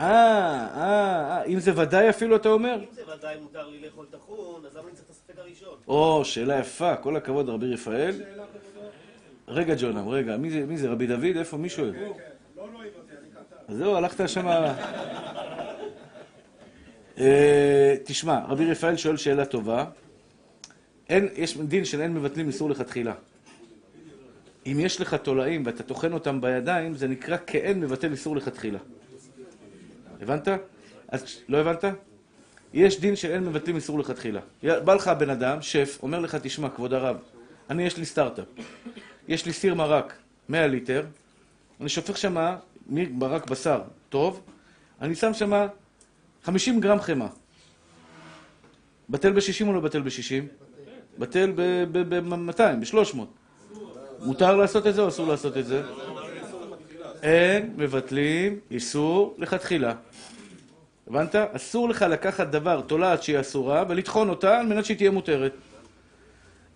[0.00, 2.74] אה, אה, אה, אם זה ודאי אפילו אתה אומר?
[2.74, 5.74] אם זה ודאי מותר לי לאכול טחון, אז למה אני צריך את הספק הראשון?
[5.88, 8.22] או, שאלה יפה, כל הכבוד רבי רפאל.
[9.48, 11.36] רגע, ג'ונם, רגע, מי זה, מי זה, רבי דוד?
[11.36, 11.92] איפה, מי שואל?
[11.92, 12.04] כן, כן,
[12.56, 13.28] לא אותי, אני
[13.66, 13.74] קטן.
[13.74, 14.46] זהו, הלכת שם...
[17.18, 19.84] אה, תשמע, רבי רפאל שואל שאלה טובה.
[21.08, 23.14] אין, יש דין של אין מבטלים איסור לכתחילה.
[24.66, 28.78] אם יש לך תולעים ואתה טוחן אותם בידיים, זה נקרא כאין מבטל איסור לכתחילה.
[30.20, 30.48] הבנת?
[31.08, 31.84] אז לא הבנת?
[32.72, 34.40] יש דין של אין מבטלים איסור לכתחילה.
[34.62, 37.16] בא לך הבן אדם, שף, אומר לך, תשמע, כבוד הרב,
[37.70, 38.46] אני יש לי סטארט-אפ.
[39.28, 40.16] יש לי סיר מרק,
[40.48, 41.04] 100 ליטר,
[41.80, 42.36] אני שופך שם
[42.88, 44.40] מרק בשר טוב,
[45.00, 45.66] אני שם שם
[46.44, 47.28] 50 גרם חמאה.
[49.10, 50.44] בטל ב-60 או לא בטל ב-60?
[51.18, 53.18] בטל ב-200, ב-300.
[54.18, 55.82] מותר לעשות את זה או אסור לעשות את זה?
[57.22, 59.94] אין מבטלים איסור לכתחילה.
[61.06, 61.34] הבנת?
[61.34, 65.52] אסור לך לקחת דבר, תולעת שהיא אסורה, ולטחון אותה על מנת שהיא תהיה מותרת.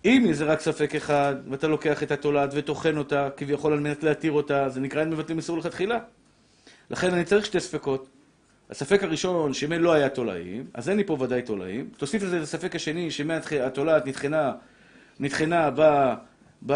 [0.05, 4.31] אם זה רק ספק אחד, ואתה לוקח את התולעת וטוחן אותה, כביכול על מנת להתיר
[4.31, 5.99] אותה, זה נקרא אין מבטלים איסור לכתחילה.
[6.89, 8.07] לכן אני צריך שתי ספקות.
[8.69, 11.89] הספק הראשון, שמא לא היה תולעים, אז אין לי פה ודאי תולעים.
[11.97, 14.53] תוסיף לזה את הספק השני, שמהתולעת נטחנה,
[15.19, 16.13] נטחנה ב,
[16.65, 16.73] ב,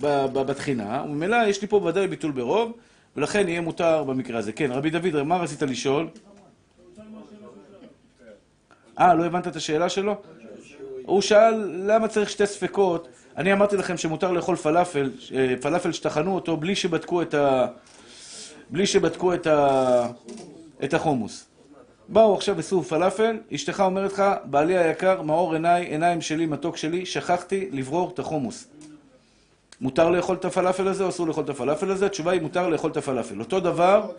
[0.00, 2.72] ב, ב, בתחינה, וממילא יש לי פה ודאי ביטול ברוב,
[3.16, 4.52] ולכן יהיה מותר במקרה הזה.
[4.52, 6.08] כן, רבי דוד, מה רצית לשאול?
[8.98, 10.22] אה, לא הבנת את השאלה שלו?
[11.06, 13.08] הוא שאל למה צריך שתי ספקות.
[13.36, 17.66] אני אמרתי לכם שמותר לאכול פלאפל, אה, פלאפל שטחנו אותו בלי שבדקו את ה...
[18.70, 20.06] בלי שבדקו את, ה...
[20.84, 21.46] את החומוס.
[22.08, 27.06] באו עכשיו עשו פלאפל, אשתך אומרת לך, בעלי היקר, מאור עיניי, עיניים שלי, מתוק שלי,
[27.06, 28.66] שכחתי לברור את החומוס.
[29.80, 32.06] מותר לאכול את הפלאפל הזה או אסור לאכול את הפלאפל הזה?
[32.06, 33.40] התשובה היא מותר לאכול את הפלאפל.
[33.40, 34.10] אותו דבר,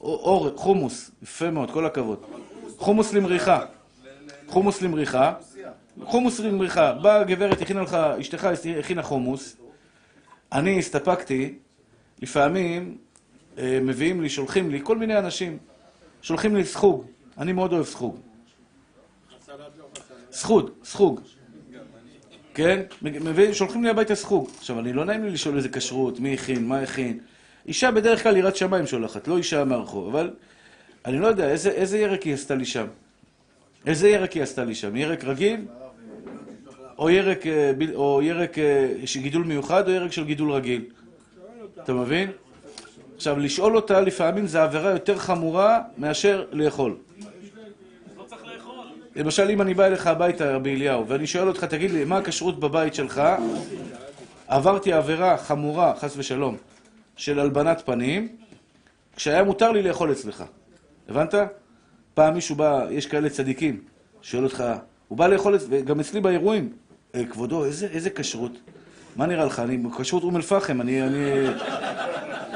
[0.00, 2.18] אור, חומוס, יפה מאוד, כל הכבוד.
[2.76, 3.60] חומוס למריחה.
[4.48, 5.32] חומוס למריחה.
[6.04, 6.92] חומוס למריחה.
[6.92, 9.56] באה גברת, הכינה לך, אשתך הכינה חומוס.
[10.52, 11.54] אני הסתפקתי,
[12.22, 12.98] לפעמים
[13.58, 15.58] אה, מביאים לי, שולחים לי, כל מיני אנשים,
[16.22, 17.04] שולחים לי סחוג.
[17.38, 18.18] אני מאוד אוהב סחוג.
[20.32, 21.20] סחוג, סחוג.
[22.54, 22.80] כן?
[23.02, 24.50] מביאים, שולחים לי הביתה סחוג.
[24.58, 27.18] עכשיו, אני לא נעים לי לשאול איזה כשרות, מי הכין, מה הכין.
[27.66, 30.30] אישה בדרך כלל יראת שמיים שולחת, לא אישה מהרחוב, אבל
[31.04, 32.86] אני לא יודע, איזה, איזה ירק היא עשתה לי שם?
[33.86, 34.96] איזה ירק היא עשתה לי שם?
[34.96, 35.64] ירק רגיל?
[36.98, 40.84] או ירק, אה, או ירק אה, של גידול מיוחד, או ירק של גידול רגיל?
[41.82, 42.30] אתה מבין?
[43.16, 46.96] עכשיו, לשאול אותה לפעמים זה עבירה יותר חמורה מאשר לאכול.
[47.20, 47.26] לא.
[49.16, 52.60] למשל, אם אני בא אליך הביתה, רבי אליהו, ואני שואל אותך, תגיד לי, מה הכשרות
[52.60, 53.22] בבית שלך?
[54.48, 56.56] עברתי עבירה חמורה, חס ושלום,
[57.16, 58.28] של הלבנת פנים,
[59.16, 60.44] כשהיה מותר לי לאכול אצלך.
[61.08, 61.34] הבנת?
[62.14, 63.80] פעם מישהו בא, יש כאלה צדיקים,
[64.22, 64.64] שואל אותך,
[65.08, 66.85] הוא בא לאכול, וגם אצלי באירועים, "אה,
[67.24, 68.52] כבודו, איזה, איזה כשרות?
[69.16, 69.60] מה נראה לך?
[69.60, 71.32] אני כשרות אום אל-פחם, אני, אני,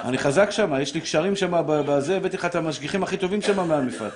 [0.05, 3.69] אני חזק שם, יש לי קשרים שם בזה, הבאתי לך את המשגיחים הכי טובים שם
[3.69, 4.11] מהמפעל.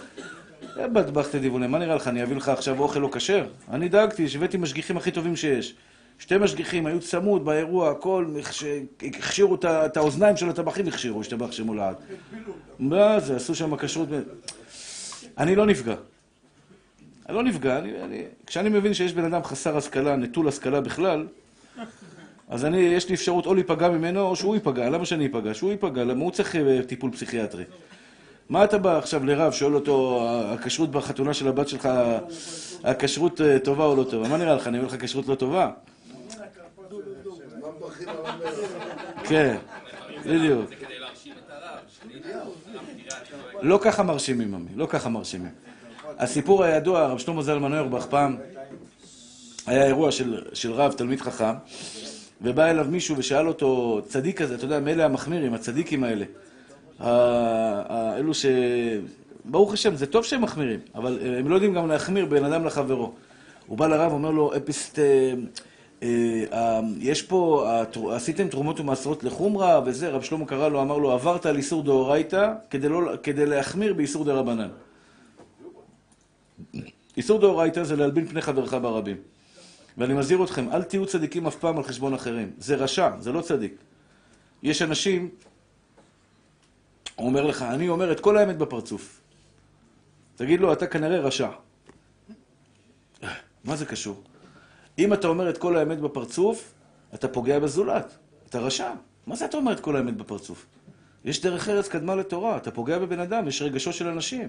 [0.78, 3.46] אה, בטבחת דיבוני, מה נראה לך, אני אביא לך עכשיו אוכל לא כשר?
[3.70, 5.74] אני דאגתי, שהבאתי משגיחים הכי טובים שיש.
[6.18, 8.64] שתי משגיחים, היו צמוד באירוע, הכל, הכש-
[9.02, 11.96] הכשירו את האוזניים של הטבחים, הכשירו, השתבח שמו לעד.
[12.78, 14.08] מה זה, עשו שם כשרות...
[15.38, 15.94] אני לא נפגע.
[17.28, 21.26] אני לא נפגע, אני, אני, כשאני מבין שיש בן אדם חסר השכלה, נטול השכלה בכלל,
[22.48, 24.90] אז אני, יש לי אפשרות או להיפגע ממנו או שהוא ייפגע.
[24.90, 25.54] למה שאני אפגע?
[25.54, 27.64] שהוא ייפגע, למה הוא צריך אה, טיפול פסיכיאטרי?
[28.48, 31.88] מה אתה בא עכשיו לרב, שואל אותו, הכשרות בחתונה של הבת שלך,
[32.84, 34.28] הכשרות אה, טובה או לא טובה?
[34.28, 35.70] מה נראה לך, אני אומר לך כשרות לא טובה?
[39.24, 39.56] כן,
[40.26, 40.70] בדיוק.
[43.62, 45.50] לא ככה מרשימים, עמי, לא ככה מרשימים.
[46.18, 48.36] הסיפור הידוע, הרב שלמה זלמן אוירבך פעם,
[49.66, 51.54] היה אירוע של, של רב, תלמיד חכם,
[52.42, 56.24] ובא אליו מישהו ושאל אותו, צדיק כזה, אתה יודע, מאלה המחמירים, הצדיקים האלה.
[58.16, 58.46] אלו ש...
[59.44, 63.12] ברוך השם, זה טוב שהם מחמירים, אבל הם לא יודעים גם להחמיר בין אדם לחברו.
[63.66, 64.98] הוא בא לרב, אומר לו, אפיסט...
[64.98, 65.34] אה,
[66.02, 67.70] אה, אה, יש פה,
[68.10, 72.52] עשיתם תרומות ומעשרות לחומרה וזה, רב שלמה קרא לו, אמר לו, עברת על איסור דאורייתא
[72.70, 74.68] כדי, לא, כדי להחמיר באיסור דרבנן.
[77.16, 79.16] איסור דאורייתא זה להלבין פני חברך ברבים.
[79.98, 82.50] ואני מזהיר אתכם, אל תהיו צדיקים אף פעם על חשבון אחרים.
[82.58, 83.74] זה רשע, זה לא צדיק.
[84.62, 85.28] יש אנשים,
[87.16, 89.20] הוא אומר לך, אני אומר את כל האמת בפרצוף.
[90.36, 91.48] תגיד לו, אתה כנראה רשע.
[93.64, 94.22] מה זה קשור?
[94.98, 96.72] אם אתה אומר את כל האמת בפרצוף,
[97.14, 98.16] אתה פוגע בזולת.
[98.48, 98.92] אתה רשע.
[99.26, 100.66] מה זה אתה אומר את כל האמת בפרצוף?
[101.24, 104.48] יש דרך ארץ קדמה לתורה, אתה פוגע בבן אדם, יש רגשות של אנשים.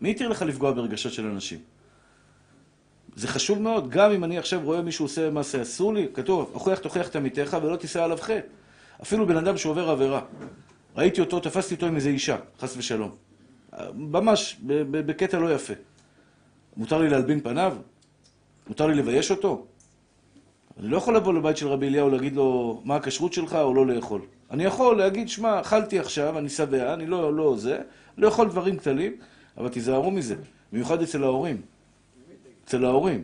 [0.00, 1.58] מי התיר לך לפגוע ברגשות של אנשים?
[3.16, 6.78] זה חשוב מאוד, גם אם אני עכשיו רואה מישהו עושה מעשה אסור לי, כתוב, הוכיח
[6.78, 8.40] תוכיח את עמיתך ולא תישא עליו חטא.
[9.02, 10.20] אפילו בן אדם שעובר עבירה.
[10.96, 13.10] ראיתי אותו, תפסתי אותו עם איזה אישה, חס ושלום.
[13.94, 14.56] ממש,
[14.90, 15.74] בקטע לא יפה.
[16.76, 17.76] מותר לי להלבין פניו?
[18.68, 19.66] מותר לי לבייש אותו?
[20.80, 23.86] אני לא יכול לבוא לבית של רבי אליהו ולהגיד לו מה הכשרות שלך או לא
[23.86, 24.20] לאכול.
[24.50, 27.78] אני יכול להגיד, שמע, אכלתי עכשיו, אני שבע, אני לא, לא זה,
[28.18, 29.16] לא אכול דברים קטנים,
[29.58, 30.34] אבל תיזהרו מזה,
[30.72, 31.62] במיוחד אצל ההורים.
[32.64, 33.22] אצל ההורים.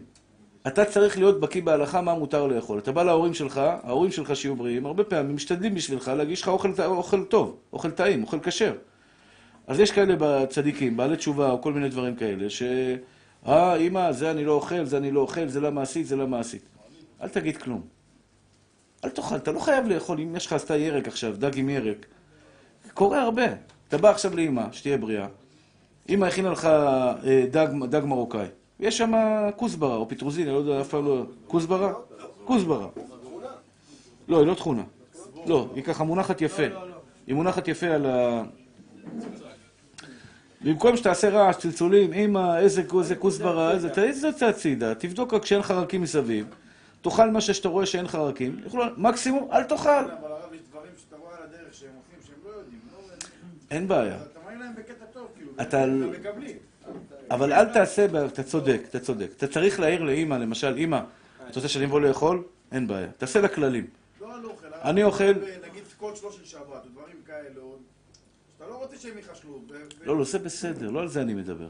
[0.67, 2.79] אתה צריך להיות בקיא בהלכה מה מותר לאכול.
[2.79, 6.73] אתה בא להורים שלך, ההורים שלך שיהיו בריאים, הרבה פעמים משתדלים בשבילך להגיש לך אוכל,
[6.85, 8.73] אוכל טוב, אוכל טעים, אוכל כשר.
[9.67, 12.63] אז יש כאלה בצדיקים, בעלי תשובה או כל מיני דברים כאלה, ש...
[13.47, 16.41] אה, אמא, זה אני לא אוכל, זה אני לא אוכל, זה למה עשית, זה למה
[16.41, 16.63] עשית.
[17.23, 17.83] אל תגיד כלום.
[19.05, 22.07] אל תאכל, אתה לא חייב לאכול, אם יש לך עשתה ירק עכשיו, דג עם ירק.
[22.95, 23.47] קורה הרבה.
[23.89, 25.27] אתה בא עכשיו לאמא, שתהיה בריאה,
[26.09, 28.47] אמא הכינה לך אה, דג, דג מרוקאי.
[28.81, 29.13] יש שם
[29.57, 31.25] כוסברה או פטרוזין, אני לא יודע, אף פעם לא...
[31.47, 31.93] כוסברה?
[32.45, 32.89] כוסברה.
[34.29, 34.83] לא, היא לא תכונה.
[35.47, 36.63] לא, היא ככה מונחת יפה.
[37.27, 38.43] היא מונחת יפה על ה...
[40.65, 42.83] במקום שתעשה רעש, צלצולים, אמא, איזה
[43.19, 43.91] כוסברה, איזה...
[43.91, 46.47] תעיז את זה הצידה, תבדוק רק שאין חרקים מסביב,
[47.03, 48.61] תאכל מה שאתה רואה שאין חרקים,
[48.97, 49.89] מקסימום, אל תאכל.
[49.89, 53.15] אבל הרב, יש דברים שאתה רואה על הדרך שהם עושים שהם לא יודעים, לא
[53.71, 54.17] אין בעיה.
[54.17, 55.05] אתה מעיר להם בקטע
[55.63, 55.85] אתה-.
[57.31, 59.31] אבל אל תעשה, אתה צודק, אתה צודק.
[59.37, 61.01] אתה צריך להעיר לאימא, למשל, אימא,
[61.51, 62.43] אתה רוצה שאני אבוא לאכול?
[62.73, 63.09] אין בעיה.
[63.19, 63.87] תעשה לה כללים.
[64.21, 64.67] לא על אוכל.
[64.83, 65.25] אני אבל אוכל-
[65.71, 67.61] נגיד קודש של שבת, או דברים כאלה.
[68.59, 69.61] שאתה לא רוצה שהם יחשלו.
[69.69, 71.69] ו- ו- לא, לא, זה בסדר, לא על זה אני מדבר.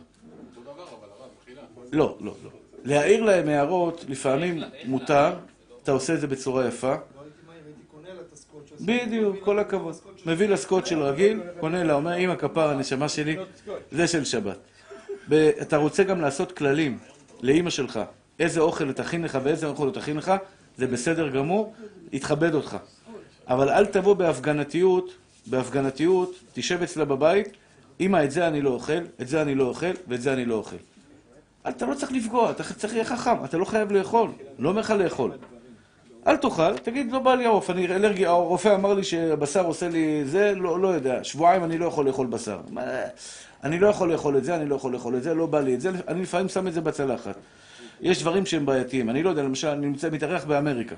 [1.93, 2.51] לא, לא, לא.
[2.85, 5.33] להעיר להם הערות, לפעמים מותר,
[5.83, 6.89] אתה עושה את זה בצורה יפה.
[6.89, 8.70] לא הייתי מהיר, הייתי קונה לה את הסקוץ' הזה.
[8.85, 9.95] בדיוק, כל הכבוד.
[10.27, 13.37] מביא לה סקוץ' של רגיל, קונה לה, אומר, אמא כפר הנשמה שלי,
[13.93, 14.59] זה של שבת.
[15.63, 16.99] אתה רוצה גם לעשות כללים
[17.43, 18.01] לאימא שלך,
[18.39, 20.33] איזה אוכל תכין לך ואיזה אוכל תכין לך,
[20.77, 21.75] זה בסדר גמור,
[22.13, 22.77] יתכבד אותך.
[23.49, 25.13] אבל אל תבוא בהפגנתיות,
[25.47, 27.49] בהפגנתיות, תשב אצלה בבית,
[28.01, 30.55] אמא, את זה אני לא אוכל, את זה אני לא אוכל, ואת זה אני לא
[30.55, 30.77] אוכל.
[31.69, 34.91] אתה לא צריך לפגוע, אתה צריך להיות חכם, אתה לא חייב לאכול, לא אומר לך
[34.91, 35.31] לאכול.
[36.27, 40.25] אל תאכל, תגיד, לא בא לי עוף, אני אלרגי, הרופא אמר לי שהבשר עושה לי
[40.25, 42.61] זה, לא, לא יודע, שבועיים אני לא יכול לאכול בשר.
[42.71, 42.83] מה,
[43.65, 45.75] אני לא יכול לאכול את זה, אני לא יכול לאכול את זה, לא בא לי
[45.75, 47.37] את זה, אני לפעמים שם את זה בצלחת.
[48.01, 50.95] יש דברים שהם בעייתיים, אני לא יודע, למשל, אני נמצא, מתארח באמריקה.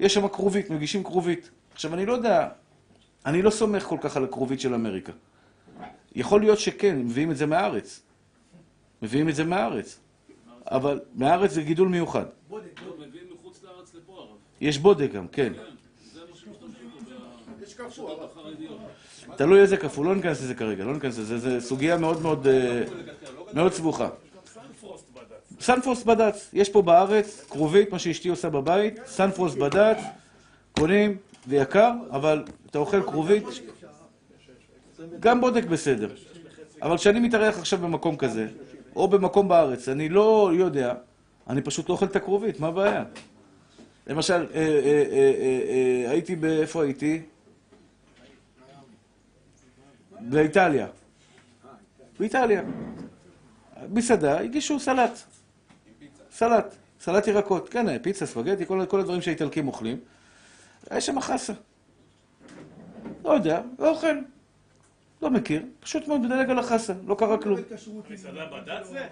[0.00, 1.50] יש שם כרובית, מגישים כרובית.
[1.72, 2.48] עכשיו, אני לא יודע,
[3.26, 5.12] אני לא סומך כל כך על הכרובית של אמריקה.
[6.14, 8.02] יכול להיות שכן, מביאים את זה מהארץ.
[9.02, 9.98] מביאים את זה מהארץ.
[10.70, 12.24] אבל מהארץ זה גידול מיוחד.
[12.24, 13.19] לפה הרב.
[14.60, 15.52] יש בודק גם, כן.
[18.24, 18.78] בחרדיות.
[19.36, 22.82] תלוי איזה כפול, לא ניכנס לזה כרגע, לא ניכנס לזה, זו סוגיה מאוד מאוד, אה,
[23.52, 24.08] מאוד סבוכה.
[24.46, 25.64] סנפרוסט בד"ץ.
[25.64, 29.98] סנפרוסט בד"ץ, יש פה בארץ, כרובית, מה שאשתי עושה בבית, סנפרוסט בד"ץ,
[30.78, 33.44] קונים, זה יקר, אבל אתה אוכל כרובית,
[35.20, 36.08] גם בודק בסדר.
[36.82, 38.46] אבל כשאני מתארח עכשיו במקום כזה,
[38.96, 40.94] או במקום בארץ, אני לא יודע,
[41.48, 43.04] אני פשוט לא אוכל את הכרובית, מה הבעיה?
[44.06, 45.04] למשל, אה, אה,
[46.04, 47.22] אה, הייתי, ב- איפה הייתי?
[50.20, 50.86] באיטליה.
[52.18, 52.62] באיטליה.
[53.88, 55.18] מסעדה, הגישו סלט.
[56.32, 56.74] סלט.
[57.00, 57.68] סלט ירקות.
[57.68, 59.98] כן, פיצה, ספגטי, כל, כל הדברים שהאיטלקים אוכלים.
[60.96, 61.52] יש שם חסה.
[63.24, 64.16] לא יודע, לא אוכל.
[65.22, 65.62] לא מכיר.
[65.80, 66.92] פשוט מאוד מדלג על החסה.
[67.06, 67.60] לא קרה כלום.
[68.10, 69.06] מסעדה בד"ץ זה?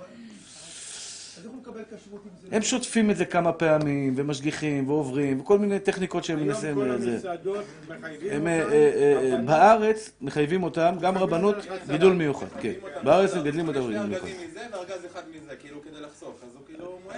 [1.38, 2.56] אז איך הוא מקבל כשרות אם זה...
[2.56, 6.74] הם שוטפים את זה כמה פעמים, ומשגיחים, ועוברים, וכל מיני טכניקות שהם היום מנסים...
[6.74, 7.12] כל זה.
[7.12, 8.72] המסעדות מחייבים הם, אותם.
[8.72, 11.56] אה, אה, אה, בארץ מחייבים אותם, גם רבנות,
[11.90, 12.72] גידול מיוחד, כן.
[13.02, 14.26] בארץ הם גדלים אותם שני גידול מיוחד.
[14.26, 17.16] ארגזים מזה וארגז אחד מזה, כאילו כדי לחסוך, אז הוא כאילו מועד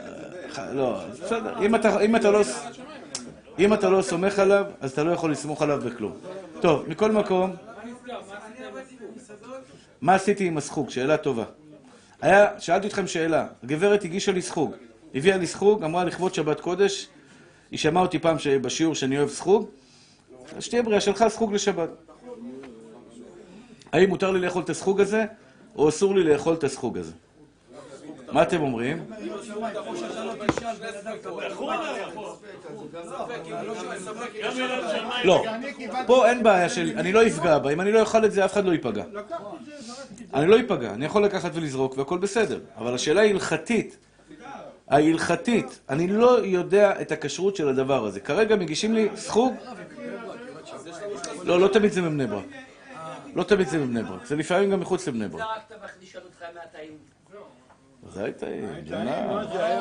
[0.48, 0.74] את זה.
[0.74, 2.40] לא, בסדר, אם אתה- אם אתה לא...
[3.59, 6.12] אם אתה לא סומך עליו, אז אתה לא יכול לסמוך עליו בכלום.
[6.61, 7.52] טוב, מכל מקום,
[10.00, 10.90] מה עשיתי עם הסחוג?
[10.90, 11.44] שאלה טובה.
[12.20, 14.74] היה, שאלתי אתכם שאלה, הגברת הגישה לי סחוג,
[15.14, 17.09] הביאה לי סחוג, אמרה לכבוד שבת קודש,
[17.70, 19.68] היא שמעה אותי פעם בשיעור שאני אוהב סחוג,
[20.56, 21.88] אז שתהיה בריאה, שלחה סחוג לשבת.
[23.92, 25.24] האם מותר לי לאכול את הסחוג הזה,
[25.76, 27.12] או אסור לי לאכול את הסחוג הזה?
[28.32, 29.04] מה אתם אומרים?
[35.24, 35.44] לא,
[36.06, 38.52] פה אין בעיה של, אני לא אפגע בה, אם אני לא אוכל את זה, אף
[38.52, 39.04] אחד לא ייפגע.
[40.34, 42.60] אני לא ייפגע, אני יכול לקחת ולזרוק והכל בסדר.
[42.76, 43.96] אבל השאלה היא הלכתית.
[44.88, 48.20] ההלכתית, אני לא יודע את הכשרות של הדבר הזה.
[48.20, 49.54] כרגע מגישים לי סחוג.
[51.44, 52.44] לא, לא תמיד זה מבני ברק.
[53.34, 55.42] לא תמיד זה מבני ברק, זה לפעמים גם מחוץ לבני ברק.
[55.68, 57.10] זרקת לשאול אותך מהטעים.
[58.14, 58.46] זה הייתה...
[59.29, 59.81] מה זה היה?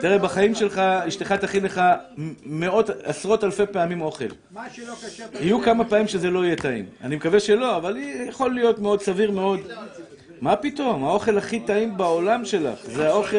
[0.00, 1.80] תראה, בחיים שלך, אשתך תכין לך
[2.44, 4.24] מאות, עשרות אלפי פעמים אוכל.
[4.50, 5.62] מה שלא כשר תביא יהיו.
[5.62, 6.86] כמה פעמים שזה לא יהיה טעים.
[7.02, 7.96] אני מקווה שלא, אבל
[8.28, 9.60] יכול להיות מאוד סביר מאוד.
[10.40, 11.04] מה פתאום?
[11.04, 12.78] האוכל הכי טעים בעולם שלך.
[12.84, 13.36] זה האוכל...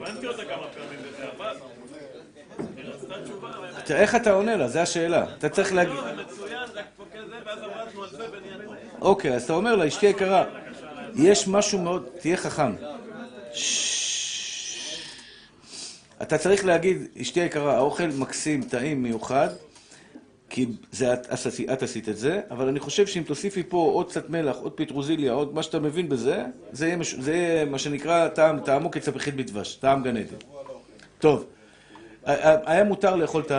[0.00, 1.56] הבנתי אותה כמה פעמים בזה, אבל...
[2.76, 5.26] היא רצתה תשובה, אבל תראה איך אתה עונה לה, זו השאלה.
[5.38, 5.94] אתה צריך להגיד...
[5.96, 6.48] טוב.
[9.00, 10.44] אוקיי, אז אתה אומר לה, אשתי יקרה,
[11.16, 12.06] יש משהו מאוד...
[12.20, 12.72] תהיה חכם.
[16.22, 19.48] אתה צריך להגיד, אשתי יקרה, האוכל מקסים, טעים, מיוחד,
[20.50, 21.26] כי זה את,
[21.72, 25.32] את, עשית את זה, אבל אני חושב שאם תוסיפי פה עוד קצת מלח, עוד פטרוזיליה,
[25.32, 29.36] עוד מה שאתה מבין בזה, זה יהיה, מש- זה יהיה מה שנקרא טעם, טעמו כצפיחית
[29.36, 30.36] בדבש, טעם גן עדן.
[31.18, 31.44] טוב,
[32.24, 33.50] היה מותר לאכול את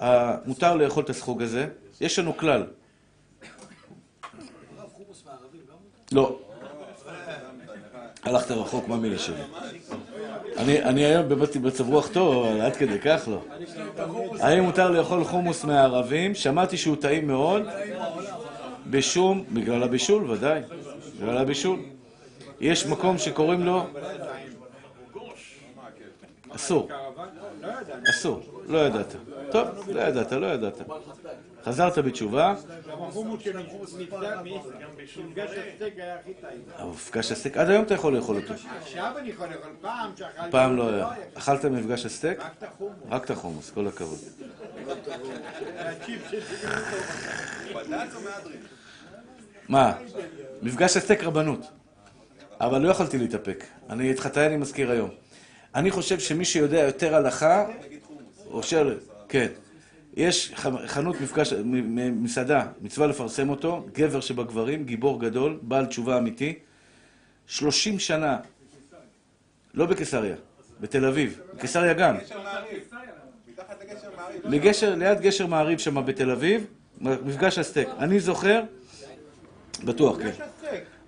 [0.00, 0.36] ה...
[0.46, 1.66] מותר לאכול את הסחוג הזה.
[2.00, 2.66] יש לנו כלל.
[6.12, 6.38] לא.
[8.22, 9.42] הלכת רחוק, מה מילה שלי.
[10.56, 13.40] אני, היום במצב רוח טוב, אבל עד כדי כך לא.
[14.40, 16.34] האם מותר לאכול חומוס מהערבים?
[16.34, 17.62] שמעתי שהוא טעים מאוד.
[18.90, 20.60] בשום, בגלל הבישול, ודאי.
[21.20, 21.80] בגלל הבישול.
[22.60, 23.86] יש מקום שקוראים לו...
[26.50, 26.88] אסור.
[28.10, 28.62] אסור.
[28.66, 29.16] לא ידעת.
[29.50, 30.80] טוב, לא ידעת, לא ידעת.
[31.64, 32.54] חזרת בתשובה,
[32.88, 34.40] החומוס שנפגע
[36.84, 38.54] מפגש הסטייק עד היום אתה יכול לאכול אותו.
[38.78, 40.50] עכשיו אני יכול לאכול, פעם שאכלתי...
[40.50, 41.08] פעם לא היה.
[41.34, 42.38] אכלת מפגש הסטייק?
[42.40, 42.94] רק את החומוס.
[43.10, 44.18] רק את החומוס, כל הכבוד.
[45.78, 46.40] הצ'יפ שלי
[47.74, 48.60] בד"ץ או מהדרין?
[49.68, 49.92] מה?
[50.62, 51.60] מפגש הסטייק רבנות.
[52.60, 53.64] אבל לא יכולתי להתאפק.
[53.90, 55.10] אני את חטאי אני מזכיר היום.
[55.76, 57.66] אני חושב שמי שיודע יותר הלכה,
[58.50, 58.98] או של...
[59.28, 59.46] כן.
[60.16, 60.52] יש
[60.86, 61.52] חנות מפגש,
[62.12, 66.54] מסעדה, מצווה לפרסם אותו, גבר שבגברים, גיבור גדול, בעל תשובה אמיתי.
[67.46, 68.38] 30 שנה,
[69.74, 70.36] לא בקיסריה,
[70.80, 72.16] בתל אביב, בקיסריה גם.
[74.44, 76.66] לגשר ליד גשר מעריב שם בתל אביב,
[77.00, 77.88] מפגש הסטייק.
[77.98, 78.62] אני זוכר,
[79.84, 80.30] בטוח, כן.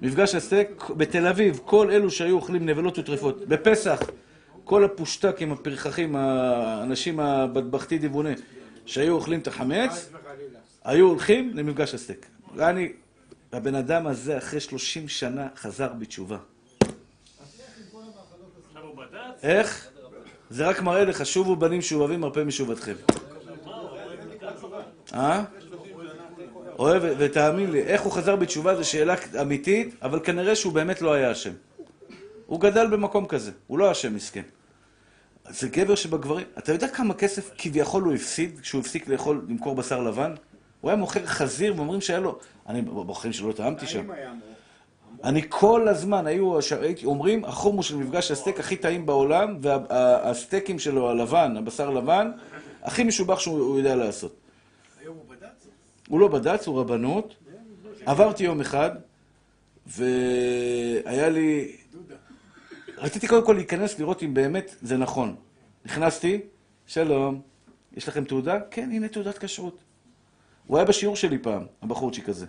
[0.03, 4.01] מפגש הסטייק בתל אביב, כל אלו שהיו אוכלים נבלות וטרפות, בפסח,
[4.69, 8.33] כל הפושטקים, הפרחחים, האנשים הבטבחתי דיבוני,
[8.87, 10.11] שהיו אוכלים את החמץ,
[10.85, 12.27] היו הולכים למפגש הסטייק.
[12.59, 12.93] אני,
[13.53, 16.37] הבן אדם הזה אחרי 30 שנה חזר בתשובה.
[18.69, 19.45] עכשיו הוא בד"ץ?
[19.45, 19.89] איך?
[20.51, 22.95] זה רק מראה לך, שובו בנים שובבים מרפא משובתכם.
[25.15, 25.45] אה?
[26.79, 31.13] אוהב, ותאמין לי, איך הוא חזר בתשובה זו שאלה אמיתית, אבל כנראה שהוא באמת לא
[31.13, 31.53] היה אשם.
[32.47, 34.43] הוא גדל במקום כזה, הוא לא אשם מסכן.
[35.51, 40.01] זה גבר שבגברים, אתה יודע כמה כסף כביכול הוא הפסיד כשהוא הפסיק לאכול, למכור בשר
[40.03, 40.35] לבן?
[40.81, 42.39] הוא היה מוכר חזיר ואומרים שהיה לו...
[42.67, 44.07] אני בחיים שלו לא טעמתי שם.
[45.25, 51.11] אני כל הזמן, היו, הייתי אומרים, החומוס של מפגש הסטייק הכי טעים בעולם, והסטייקים שלו,
[51.11, 52.31] הלבן, הבשר לבן,
[52.83, 54.37] הכי משובח שהוא יודע לעשות.
[55.01, 55.67] היום הוא בד"ץ?
[56.09, 57.35] הוא לא בד"ץ, הוא רבנות.
[58.07, 58.91] עברתי יום אחד,
[59.87, 61.77] והיה לי...
[63.01, 65.37] רציתי קודם כל להיכנס, לראות אם באמת זה נכון.
[65.85, 66.41] נכנסתי,
[66.87, 67.41] שלום,
[67.97, 68.59] יש לכם תעודה?
[68.71, 69.79] כן, הנה תעודת כשרות.
[70.67, 72.47] הוא היה בשיעור שלי פעם, הבחורצ'יק הזה.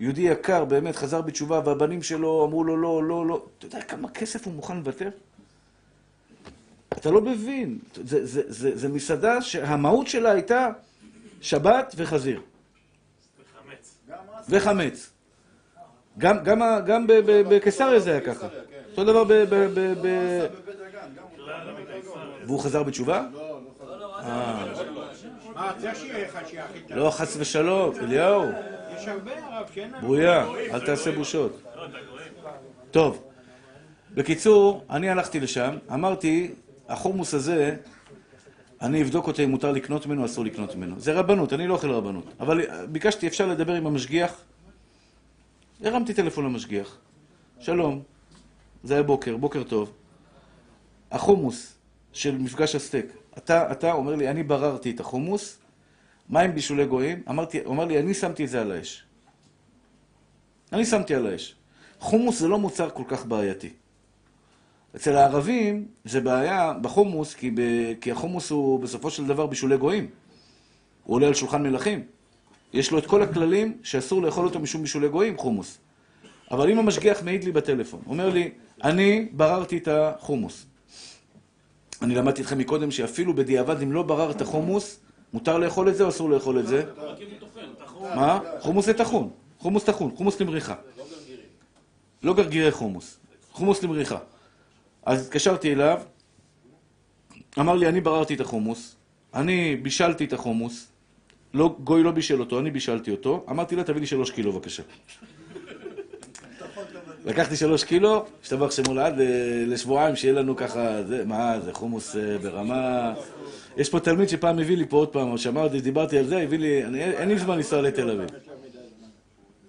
[0.00, 3.46] יהודי יקר, באמת, חזר בתשובה, והבנים שלו אמרו לו לא, לא, לא.
[3.58, 5.10] אתה יודע כמה כסף הוא מוכן לוותר?
[6.92, 7.78] אתה לא מבין.
[7.94, 10.68] זה, זה, זה, זה מסעדה שהמהות שלה הייתה
[11.40, 12.40] שבת וחזיר.
[13.40, 13.98] וחמץ.
[14.48, 15.10] וחמץ.
[16.18, 17.06] גם, גם, גם
[17.50, 18.48] בקיסריה זה היה ככה.
[18.90, 19.32] אותו דבר ב...
[22.44, 23.26] והוא חזר בתשובה?
[25.94, 26.98] שיהיה לך שיהיה הכי טעים.
[26.98, 28.44] לא, חס ושלום, אליהו,
[28.96, 30.00] יש הרבה הרב שאין לנו.
[30.00, 31.62] ברויה, אל תעשה בושות.
[31.76, 31.86] לא.
[32.90, 33.22] טוב,
[34.14, 36.50] בקיצור, אני הלכתי לשם, אמרתי,
[36.88, 37.76] החומוס הזה,
[38.82, 41.00] אני אבדוק אותו אם מותר לקנות ממנו אסור לקנות ממנו.
[41.00, 42.24] זה רבנות, אני לא אוכל רבנות.
[42.40, 44.34] אבל ביקשתי, אפשר לדבר עם המשגיח?
[45.84, 46.96] הרמתי טלפון למשגיח.
[47.60, 48.02] שלום,
[48.84, 49.92] זה היה בוקר, בוקר טוב.
[51.10, 51.74] החומוס
[52.12, 53.06] של מפגש הסטייק,
[53.38, 55.58] אתה, אתה אומר לי, אני בררתי את החומוס,
[56.28, 57.22] מה עם בישולי גויים?
[57.28, 59.04] אמרתי, הוא אמר לי, אני שמתי את זה על האש.
[60.72, 61.54] אני שמתי על האש.
[61.98, 63.70] חומוס זה לא מוצר כל כך בעייתי.
[64.96, 67.60] אצל הערבים זה בעיה בחומוס, כי, ב...
[68.00, 70.10] כי החומוס הוא בסופו של דבר בישולי גויים.
[71.04, 72.04] הוא עולה על שולחן מלכים.
[72.72, 75.78] יש לו את כל הכללים שאסור לאכול אותו משום בישולי גויים, חומוס.
[76.50, 78.50] אבל אם המשגיח מעיד לי בטלפון, אומר לי,
[78.84, 80.66] אני בררתי את החומוס.
[82.02, 85.00] אני למדתי איתכם מקודם שאפילו בדיעבד, אם לא ברר את החומוס,
[85.32, 86.84] מותר לאכול את זה או אסור לאכול את זה?
[88.00, 88.38] מה?
[88.60, 89.30] חומוס זה טחון.
[89.58, 90.74] חומוס טחון, חומוס למריחה.
[92.22, 93.18] לא גרגירי חומוס.
[93.50, 94.18] חומוס למריחה.
[95.06, 96.00] אז התקשרתי אליו,
[97.58, 98.96] אמר לי, אני בררתי את החומוס,
[99.34, 100.86] אני בישלתי את החומוס,
[101.54, 104.82] לא, גוי לא בישל אותו, אני בישלתי אותו, אמרתי לו, תביא לי שלוש קילו בבקשה.
[107.24, 112.16] לקחתי שלוש קילו, השתבח שמו לעד, ל- לשבועיים, שיהיה לנו ככה, זה, מה, זה חומוס
[112.16, 113.14] אה, ברמה...
[113.76, 116.58] יש פה תלמיד שפעם הביא לי פה עוד פעם, שמע אותי, דיברתי על זה, הביא
[116.58, 118.28] לי, אני, אין לי זמן לנסוע לתל אביב.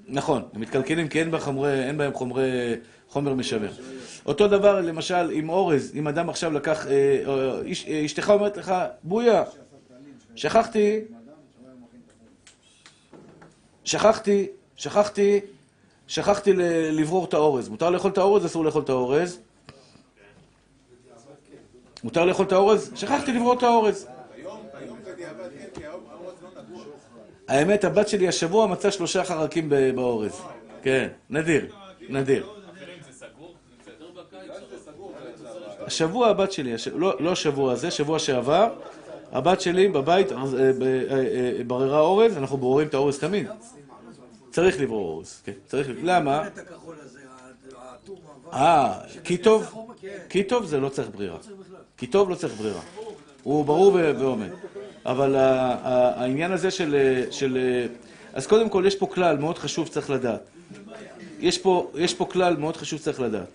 [0.07, 2.75] נכון, הם מתקלקלים כי אין, בה חומרי, אין בהם חומרי,
[3.09, 3.71] חומר משמר.
[4.25, 8.57] אותו דבר, למשל, עם אורז, אם אדם עכשיו לקח, אה, אה, איש, אה, אשתך אומרת
[8.57, 8.73] לך,
[9.03, 9.43] בויה,
[10.35, 10.99] שכחתי,
[13.83, 15.39] שכחתי, שכחתי,
[16.12, 16.53] שכחתי
[16.91, 17.70] לברור את האורז.
[17.70, 19.39] מותר לאכול את האורז, אסור לאכול את האורז?
[22.03, 22.91] מותר לאכול את האורז?
[22.95, 24.07] שכחתי לברור את האורז.
[27.47, 30.41] האמת, הבת שלי השבוע מצאה שלושה חרקים באורז.
[30.82, 31.66] כן, נדיר,
[32.09, 32.49] נדיר.
[35.80, 36.74] השבוע הבת שלי.
[36.95, 38.74] לא, לא השבוע הזה, שבוע שעבר,
[39.32, 40.43] הבת שלי בבית אה, אה,
[41.57, 43.47] אה, בררה אורז, אנחנו בוררים את האורז תמיד.
[44.51, 46.47] צריך לברור אורז, כן, צריך, למה?
[46.47, 48.57] את הכחול הזה, ה- הטור מעבר.
[48.57, 48.93] אה,
[49.23, 50.17] כי טוב, כן.
[50.29, 51.37] כי טוב זה לא צריך ברירה.
[51.37, 51.77] בכלל.
[51.97, 52.81] כי טוב לא צריך ברירה.
[53.43, 54.49] הוא ברור ועומד.
[55.05, 56.95] אבל העניין הזה של,
[57.31, 57.57] של...
[58.33, 60.41] אז קודם כל יש פה כלל מאוד חשוב שצריך לדעת.
[61.39, 63.47] יש פה, יש פה כלל מאוד חשוב שצריך לדעת.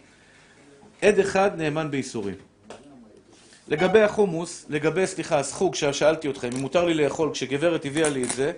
[1.02, 2.34] עד אחד נאמן בייסורים.
[3.68, 8.30] לגבי החומוס, לגבי, סליחה, הסחוג ששאלתי אתכם, אם מותר לי לאכול כשגברת הביאה לי את
[8.30, 8.52] זה,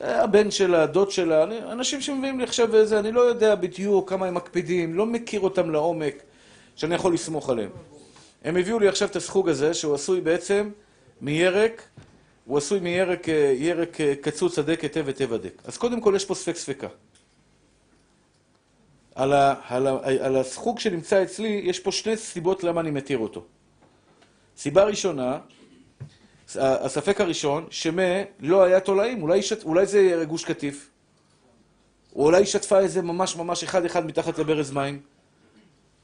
[0.00, 4.34] הבן שלה, הדוד שלה, אנשים שמביאים לי עכשיו איזה, אני לא יודע בדיוק כמה הם
[4.34, 6.22] מקפידים, לא מכיר אותם לעומק,
[6.76, 7.70] שאני יכול לסמוך עליהם.
[8.44, 10.70] הם הביאו לי עכשיו את הסחוג הזה, שהוא עשוי בעצם
[11.20, 11.82] מירק,
[12.44, 15.62] הוא עשוי מירק אה, ירק אה, קצוץ הדק היטב היטב הדק.
[15.64, 16.88] אז קודם כל יש פה ספק ספקה.
[19.14, 19.32] על,
[19.68, 19.86] על,
[20.20, 23.44] על הסחוג שנמצא אצלי, יש פה שני סיבות למה אני מתיר אותו.
[24.56, 25.38] סיבה ראשונה,
[26.56, 30.90] הספק הראשון, שמה לא היה תולעים, אולי, שת, אולי זה גוש קטיף,
[32.16, 35.00] או אולי היא שטפה איזה ממש ממש אחד אחד מתחת לברז מים.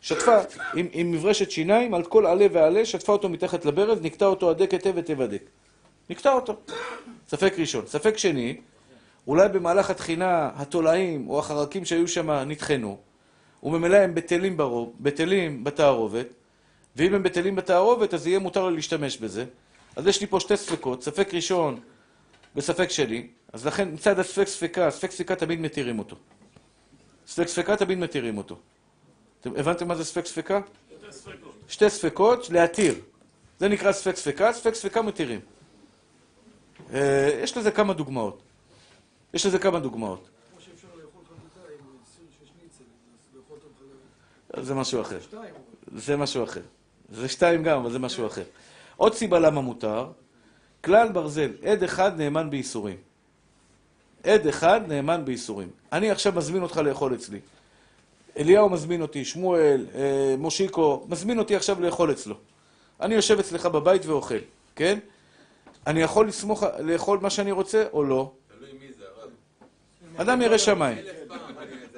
[0.01, 0.39] שטפה
[0.75, 4.73] עם, עם מברשת שיניים על כל עלה ועלה, שטפה אותו מתחת לברז, נקטע אותו הדק
[4.73, 5.43] היטב היטב הדק.
[6.11, 6.57] נקטע אותו.
[7.29, 7.87] ספק ראשון.
[7.87, 8.57] ספק שני,
[9.27, 12.99] אולי במהלך התחינה התולעים או החרקים שהיו שם נטחנו,
[13.63, 14.15] וממילא הם
[15.01, 16.27] בטלים, בתערובת,
[16.97, 19.45] ואם הם בטלים בתערובת אז יהיה מותר לי להשתמש בזה.
[19.97, 21.81] אז יש לי פה שתי ספקות, ספק ראשון
[22.57, 26.17] וספק שני, אז לכן מצד הספק ספקה, ספק ספקה תמיד מתירים אותו.
[27.27, 28.59] ספק ספקה תמיד מתירים אותו.
[29.41, 30.61] אתם הבנתם מה זה ספק ספקה?
[30.89, 31.55] שתי ספקות.
[31.69, 32.95] שתי ספקות להתיר.
[33.59, 35.41] זה נקרא ספק ספקה, ספק ספקה מתירים.
[36.93, 38.43] אה, יש לזה כמה דוגמאות.
[39.35, 40.29] יש לזה כמה דוגמאות.
[44.61, 45.19] זה משהו אחר.
[45.95, 46.63] זה משהו אחר.
[47.09, 48.45] זה שתיים גם, אבל זה משהו אחר.
[48.97, 50.07] עוד סיבה למה מותר,
[50.85, 52.97] כלל ברזל, עד אחד נאמן בייסורים.
[54.25, 55.69] עד אחד נאמן בייסורים.
[55.93, 57.41] אני עכשיו מזמין אותך לאכול אצלי.
[58.37, 62.35] אליהו מזמין אותי, שמואל, אה, מושיקו, מזמין אותי עכשיו לאכול אצלו.
[63.01, 64.39] אני יושב אצלך בבית ואוכל,
[64.77, 64.99] כן?
[65.87, 68.33] אני יכול לסמוך, לאכול מה שאני רוצה או לא?
[68.59, 69.31] תלוי מי זה, הרב.
[70.17, 70.99] אדם ירא שמיים.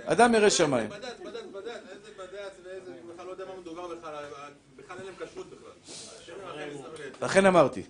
[0.05, 0.89] אדם ירא שמיים.
[0.89, 4.25] בד"ץ, בד"ץ, בד"ץ, איזה בד"ץ ואיזה, בכלל לא יודע מה מדובר בכלל,
[4.77, 5.71] בכלל אין להם כשרות בכלל.
[6.21, 7.06] השם ירחם ויסלח.
[7.23, 7.83] לכן אמרתי,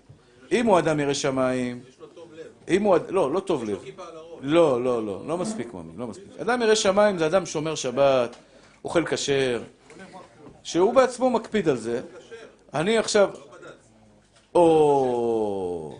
[0.53, 2.47] אם הוא אדם ירא שמיים, יש לו טוב לב.
[2.69, 2.97] אם הוא...
[3.09, 3.75] לא, לא טוב יש לב.
[3.75, 4.39] לו כיפה על הראש.
[4.43, 6.27] לא, לא, לא, לא מספיק מאמין, לא מספיק.
[6.41, 8.37] אדם ירא שמיים זה אדם שומר שבת,
[8.85, 9.63] אוכל כשר,
[10.63, 12.01] שהוא בעצמו מקפיד על זה.
[12.75, 13.31] אני עכשיו...
[14.55, 15.99] או...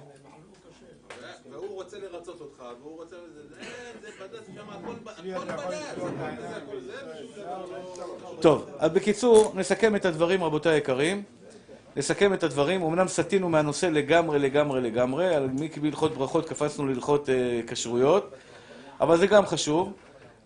[1.51, 3.17] והוא רוצה לרצות אותך, והוא רוצה...
[3.35, 3.65] זה, זה,
[4.03, 5.71] זה בד"ץ שם, הכל ב- הכל בד"ץ.
[6.41, 8.43] זה הכל זה, ושום דבר לא...
[8.43, 11.23] טוב, אז בקיצור, נסכם את הדברים, רבותיי היקרים.
[11.97, 12.83] נסכם את הדברים.
[12.83, 15.35] אמנם סטינו מהנושא לגמרי, לגמרי, לגמרי.
[15.35, 18.35] על מי בהלכות ברכות קפצנו להלכות אה, כשרויות,
[19.01, 19.93] אבל זה גם חשוב.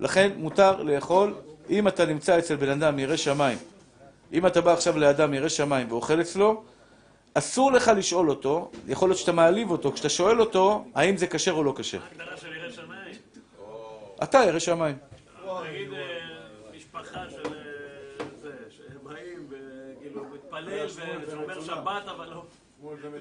[0.00, 1.34] לכן מותר לאכול,
[1.70, 3.58] אם אתה נמצא אצל בן אדם ירא שמיים,
[4.32, 6.62] אם אתה בא עכשיו לאדם ירא שמיים ואוכל אצלו,
[7.34, 11.52] אסור לך לשאול אותו, יכול להיות שאתה מעליב אותו, כשאתה שואל אותו, האם זה כשר
[11.52, 11.98] או לא כשר.
[12.36, 13.14] של ירא שמיים.
[14.22, 14.96] אתה ירא שמיים.
[20.66, 22.42] מתפלל ושומר שבת אבל לא...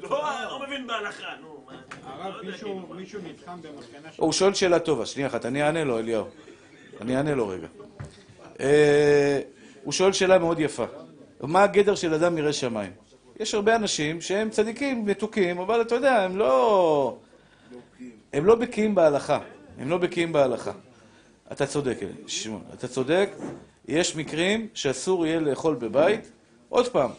[0.01, 1.63] לא, לא מבין בהלכה, נו.
[1.67, 1.73] מה,
[2.03, 4.21] הרב, לא מישהו- כאילו, נלחם במסקנה של...
[4.21, 6.25] הוא שואל שאלה טובה, שנייה אחת, אני אענה לו, אליהו.
[7.01, 7.67] אני אענה לו רגע.
[8.59, 9.39] אה,
[9.83, 10.85] הוא שואל שאלה מאוד יפה.
[11.41, 12.91] מה הגדר של אדם ירא שמיים?
[13.39, 17.17] יש הרבה אנשים שהם צדיקים, מתוקים, אבל אתה יודע, הם לא...
[18.33, 19.39] הם לא בקיאים בהלכה.
[19.79, 20.71] הם לא בקיאים בהלכה.
[21.51, 21.97] אתה צודק.
[22.27, 23.29] שמעון, אתה צודק.
[23.87, 26.31] יש מקרים שאסור יהיה לאכול בבית.
[26.69, 27.09] עוד פעם,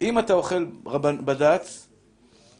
[0.00, 1.24] אם אתה אוכל רבנ...
[1.24, 1.88] בד"ץ,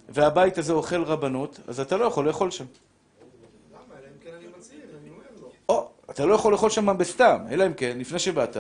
[0.09, 2.65] והבית הזה אוכל רבנות, אז אתה לא יכול לאכול שם.
[2.65, 3.81] למה?
[3.99, 5.51] אלא אם כן אני מצהיר, אני אומר לו.
[5.69, 8.57] או, אתה לא יכול לאכול שם בסתם, אלא אם כן, לפני שבאת,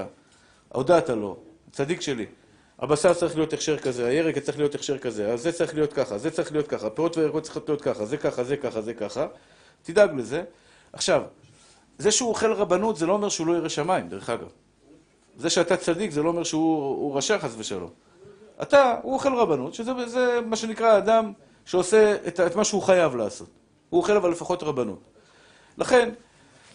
[0.68, 1.36] הודעת לו,
[1.72, 2.26] צדיק שלי,
[2.78, 6.18] הבשר צריך להיות הכשר כזה, הירק צריך להיות הכשר כזה, אז זה צריך להיות ככה,
[6.18, 9.26] זה צריך להיות ככה, פירות וירקות צריכות להיות ככה, זה ככה, זה ככה, זה ככה,
[9.82, 10.44] תדאג לזה.
[10.92, 11.22] עכשיו,
[11.98, 14.48] זה שהוא אוכל רבנות זה לא אומר שהוא לא ירא שמיים, דרך אגב.
[15.36, 17.90] זה שאתה צדיק זה לא אומר שהוא הוא רשע חס ושלום.
[18.62, 21.32] אתה, הוא אוכל רבנות, שזה זה מה שנקרא אדם
[21.64, 23.48] שעושה את, את מה שהוא חייב לעשות.
[23.90, 25.00] הוא אוכל אבל לפחות רבנות.
[25.78, 26.10] לכן,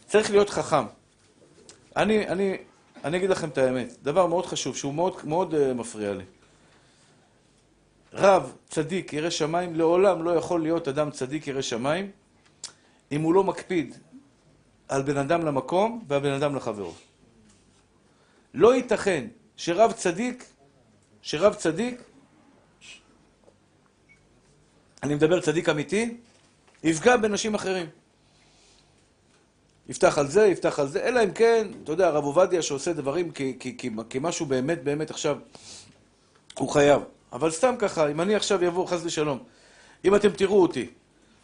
[0.08, 0.84] צריך להיות חכם.
[1.98, 2.58] אני, אני,
[3.04, 6.24] אני אגיד לכם את האמת, דבר מאוד חשוב, שהוא מאוד, מאוד uh, מפריע לי.
[8.14, 12.12] רב, צדיק, ירא שמיים, לעולם לא יכול להיות אדם צדיק, ירא שמיים,
[13.12, 13.96] אם הוא לא מקפיד
[14.88, 16.94] על בן אדם למקום והבן אדם לחברו.
[18.54, 19.28] לא ייתכן
[19.58, 20.46] שרב צדיק,
[21.22, 22.02] שרב צדיק,
[25.04, 26.18] אני מדבר צדיק אמיתי,
[26.84, 27.88] יפגע בנשים אחרים.
[29.90, 33.32] יפתח על זה, יפתח על זה, אלא אם כן, אתה יודע, הרב עובדיה שעושה דברים
[33.32, 35.38] כי, כי, כי, כי משהו באמת באמת עכשיו,
[36.58, 37.02] הוא חייב.
[37.34, 39.44] אבל סתם ככה, אם אני עכשיו אבוא, חס ושלום,
[40.06, 40.90] אם אתם תראו אותי,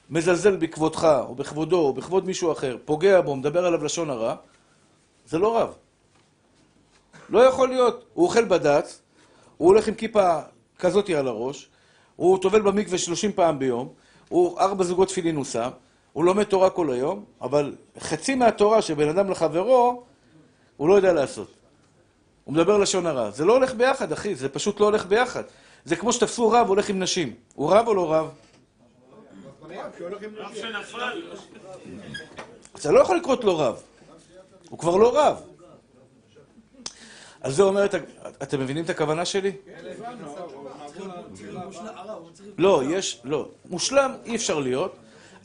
[0.10, 4.36] מזלזל בכבודך, או בכבודו, או בכבוד מישהו אחר, פוגע בו, מדבר עליו לשון הרע,
[5.28, 5.74] זה לא רב.
[7.30, 8.06] לא יכול להיות.
[8.14, 9.02] הוא אוכל בד"ץ,
[9.58, 10.40] הוא הולך עם כיפה
[10.80, 11.70] כזאתי על הראש,
[12.16, 13.90] הוא טובל במקווה 30 פעם ביום,
[14.30, 15.70] הוא ארבע זוגות תפילין הוא שם,
[16.14, 20.04] הוא לומד תורה כל היום, אבל חצי מהתורה שבין אדם לחברו,
[20.78, 21.48] הוא לא יודע לעשות.
[22.44, 23.32] הוא מדבר לשון הרע.
[23.32, 25.44] זה לא הולך ביחד, אחי, זה פשוט לא הולך ביחד.
[25.86, 27.34] זה כמו שתפסו רב הולך עם נשים.
[27.56, 28.30] הוא רב או לא רב?
[32.76, 33.82] אתה לא יכול לקרוא לו רב.
[34.70, 35.42] הוא כבר לא רב.
[37.42, 37.86] אז זה אומר,
[38.44, 39.52] אתם מבינים את הכוונה שלי?
[42.58, 43.50] לא, יש, לא.
[43.66, 44.96] מושלם אי אפשר להיות,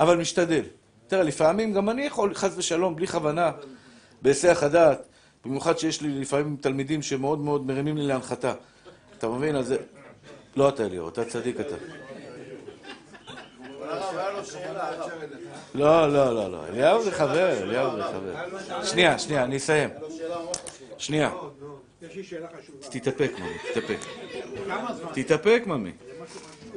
[0.01, 0.62] אבל משתדל.
[1.07, 3.51] תראה, לפעמים גם אני יכול, חס ושלום, בלי כוונה,
[4.22, 5.03] בהיסח הדעת,
[5.45, 8.55] במיוחד שיש לי לפעמים תלמידים שמאוד מאוד מרימים לי להנחתה.
[9.18, 9.57] אתה מבין?
[9.57, 9.76] אז זה...
[10.57, 11.76] לא אתה אליהו, אתה צדיק אתה.
[15.74, 16.66] לא, לא, לא, לא.
[16.66, 18.84] אליהו זה חבר, אליהו זה חבר.
[18.84, 19.90] שנייה, שנייה, אני אסיים.
[20.99, 21.30] שנייה.
[22.11, 22.86] יש לי שאלה חשובה.
[22.90, 23.98] תתאפק, ממי, תתאפק.
[24.66, 25.09] כמה זמן?
[25.14, 25.90] תתאפק, ממי.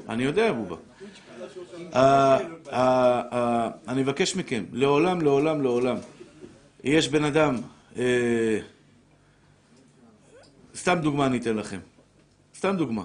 [0.09, 0.75] אני יודע, בובה.
[1.95, 2.37] אה,
[2.71, 5.97] אה, אה, אני מבקש מכם, לעולם, לעולם, לעולם.
[6.83, 7.55] יש בן אדם,
[10.75, 11.79] סתם דוגמה אני אתן לכם.
[12.57, 13.03] סתם דוגמה.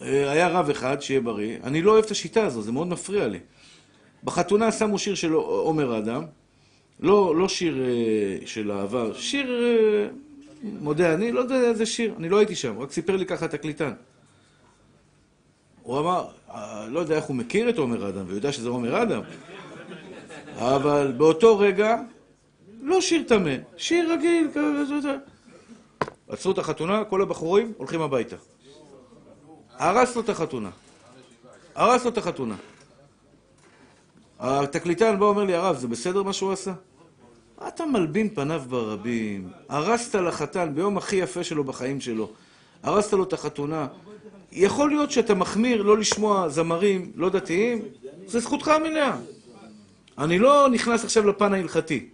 [0.00, 3.38] היה רב אחד, שיהיה בריא, אני לא אוהב את השיטה הזו, זה מאוד מפריע לי.
[4.24, 6.24] בחתונה שמו שיר של עומר אדם,
[7.00, 7.84] לא, לא שיר
[8.46, 9.50] של אהבה, שיר,
[10.62, 13.92] מודה אני, לא יודע איזה שיר, אני לא הייתי שם, רק סיפר לי ככה התקליטן.
[15.82, 19.22] הוא אמר, אה, לא יודע איך הוא מכיר את עומר אדם, ויודע שזה עומר אדם,
[20.58, 21.96] אבל באותו רגע,
[22.80, 25.16] לא שיר טמא, שיר רגיל, כזה,
[26.28, 28.36] עצרו את החתונה, כל הבחורים הולכים הביתה.
[29.78, 30.70] הרס לו את החתונה.
[31.74, 32.54] הרס לו את החתונה.
[34.38, 36.72] התקליטן בא ואומר לי, הרב, זה בסדר מה שהוא עשה?
[37.62, 39.48] מה אתה מלבין פניו ברבים?
[39.68, 42.30] הרסת לחתן ביום הכי יפה שלו בחיים שלו.
[42.82, 43.86] הרסת לו את החתונה.
[44.52, 47.82] יכול להיות שאתה מחמיר לא לשמוע זמרים לא דתיים,
[48.26, 49.16] זה זכותך המלאה.
[50.18, 52.06] אני לא נכנס עכשיו לפן ההלכתי.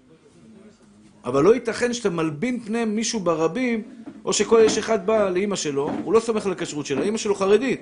[1.25, 3.83] אבל לא ייתכן שאתה מלבין פני מישהו ברבים,
[4.25, 7.35] או שכל יש אחד בא לאימא שלו, הוא לא סומך על הכשרות שלה, אימא שלו
[7.35, 7.81] חרדית,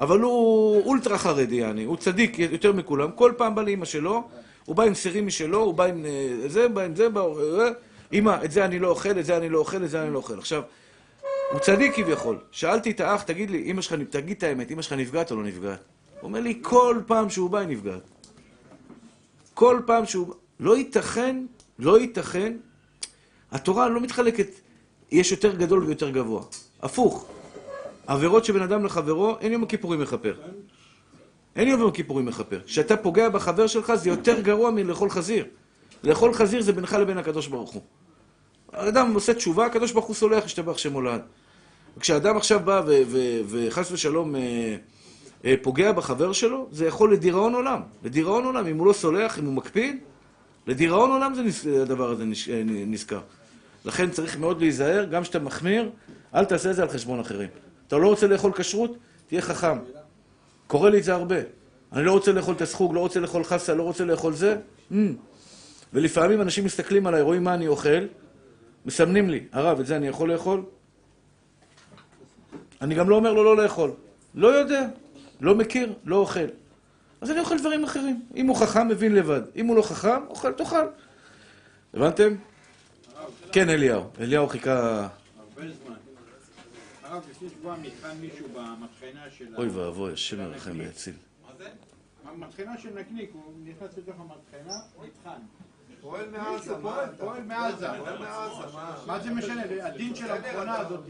[0.00, 4.28] אבל הוא אולטרה חרדי, יעני, הוא צדיק יותר מכולם, כל פעם בא לאימא שלו,
[4.68, 7.20] הוא בא עם סירים משלו, הוא בא עם אה, זה, בא עם זה, בא...
[7.20, 7.68] אה,
[8.12, 10.18] אמא, את זה אני לא אוכל, את זה אני לא אוכל, את זה אני לא
[10.18, 10.38] אוכל.
[10.38, 10.62] עכשיו,
[11.52, 12.38] הוא צדיק כביכול.
[12.50, 15.42] שאלתי את האח, תגיד לי, אמא שלך, תגיד את האמת, אמא שלך נפגעת או לא
[15.42, 15.78] נפגעת?
[16.20, 18.02] הוא אומר לי, כל פעם שהוא בא היא נפגעת.
[19.54, 20.34] כל פעם שהוא...
[20.60, 21.36] לא ייתכן,
[21.78, 22.56] לא ייתכן,
[23.52, 24.48] התורה לא מתחלקת,
[25.10, 26.42] יש יותר גדול ויותר גבוה.
[26.82, 27.26] הפוך.
[28.06, 30.34] עבירות שבין אדם לחברו, אין יום הכיפורים מכפר.
[31.58, 32.60] אין יום הכיפורים מכפר.
[32.66, 35.44] כשאתה פוגע בחבר שלך זה יותר גרוע מלאכול חזיר.
[36.04, 37.82] לאכול חזיר זה בינך לבין הקדוש ברוך הוא.
[38.72, 41.20] האדם עושה תשובה, הקדוש ברוך הוא סולח, ישתבח שם הולד.
[42.00, 42.82] כשאדם עכשיו בא
[43.48, 44.76] וחס ושלום אה,
[45.44, 47.80] אה, פוגע בחבר שלו, זה יכול לדיראון עולם.
[48.04, 49.96] לדיראון עולם, אם הוא לא סולח, אם הוא מקפיד,
[50.66, 53.20] לדיראון עולם זה נס- הדבר הזה נש- אה, נזכר.
[53.84, 55.90] לכן צריך מאוד להיזהר, גם כשאתה מחמיר,
[56.34, 57.48] אל תעשה את זה על חשבון אחרים.
[57.88, 58.96] אתה לא רוצה לאכול כשרות,
[59.26, 59.78] תהיה חכם.
[60.68, 61.36] קורה לי את זה הרבה.
[61.92, 64.56] אני לא רוצה לאכול את הסחוג, לא רוצה לאכול חסה, לא רוצה לאכול זה.
[64.92, 64.94] Mm.
[65.92, 68.06] ולפעמים אנשים מסתכלים עליי, רואים מה אני אוכל,
[68.86, 70.62] מסמנים לי, הרב, את זה אני יכול לאכול?
[72.80, 73.90] אני גם לא אומר לו לא לאכול.
[74.34, 74.86] לא יודע,
[75.40, 76.46] לא מכיר, לא אוכל.
[77.20, 78.22] אז אני אוכל דברים אחרים.
[78.36, 79.42] אם הוא חכם, מבין לבד.
[79.56, 80.86] אם הוא לא חכם, אוכל, תאכל.
[81.94, 82.34] הבנתם?
[83.52, 84.04] כן, אליהו.
[84.20, 85.08] אליהו חיכה...
[85.38, 85.94] הרבה זמן.
[87.08, 89.56] הרב, לפני שבועיים נטחן מישהו במטחנה של...
[89.56, 91.14] אוי ואבוי, השם ירחם ויציל.
[92.24, 95.40] המטחנה של נקניק, הוא נכנס לתוך המטחנה, נטחן.
[96.00, 96.78] פועל מעזה, מה
[97.18, 97.86] פועל, מעזה.
[97.98, 99.02] פועל מעזה, מה?
[99.06, 99.62] מה זה משנה?
[99.86, 101.04] הדין של המכונה הזאת,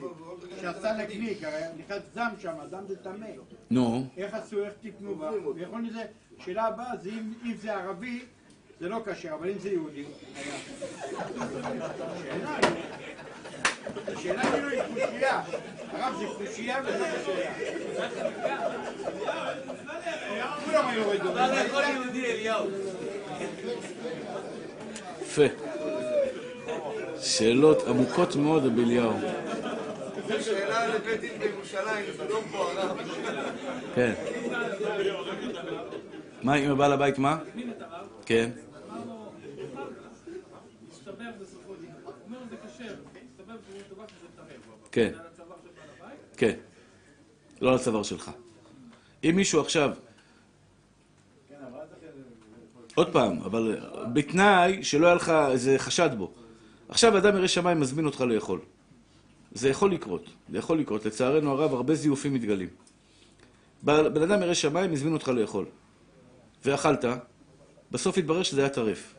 [0.61, 3.27] שעשה נקניק, הרי נכנס דם שם, דם זה טמא.
[3.71, 5.31] נו, איך עשו, איך תיקנו בה?
[5.55, 8.25] ויכול להיות, שאלה הבאה זה אם זה ערבי,
[8.81, 10.05] זה לא כשר, אבל אם זה יהודי,
[14.17, 15.41] השאלה כאילו היא קושייה.
[15.93, 17.53] הרב זה קושייה וזה קושייה.
[20.65, 21.33] כולם היו יורדים.
[25.23, 25.43] יפה.
[27.21, 29.13] שאלות עמוקות מאוד רבי אליהו.
[30.29, 32.99] זו שאלה לבית דין בירושלים, זה לא פה הרב.
[33.95, 34.13] כן.
[36.43, 37.37] מה עם הבעל הבית, מה?
[38.27, 38.51] כן.
[44.99, 45.13] כן.
[46.37, 46.55] כן.
[47.61, 48.31] לא על הצוואר שלך.
[49.25, 49.91] אם מישהו עכשיו...
[52.95, 53.81] עוד פעם, אבל
[54.13, 56.33] בתנאי שלא היה לך איזה חשד בו.
[56.89, 58.61] עכשיו אדם ירא שמיים מזמין אותך לאכול.
[59.53, 61.07] זה יכול לקרות, זה יכול לקרות.
[61.07, 62.69] לצערנו הרב, הרבה זיופים מתגלים.
[63.83, 65.67] בן אדם ירא שמיים, הזמין אותך לאכול.
[66.65, 67.05] ואכלת,
[67.91, 69.15] בסוף התברר שזה היה טרף.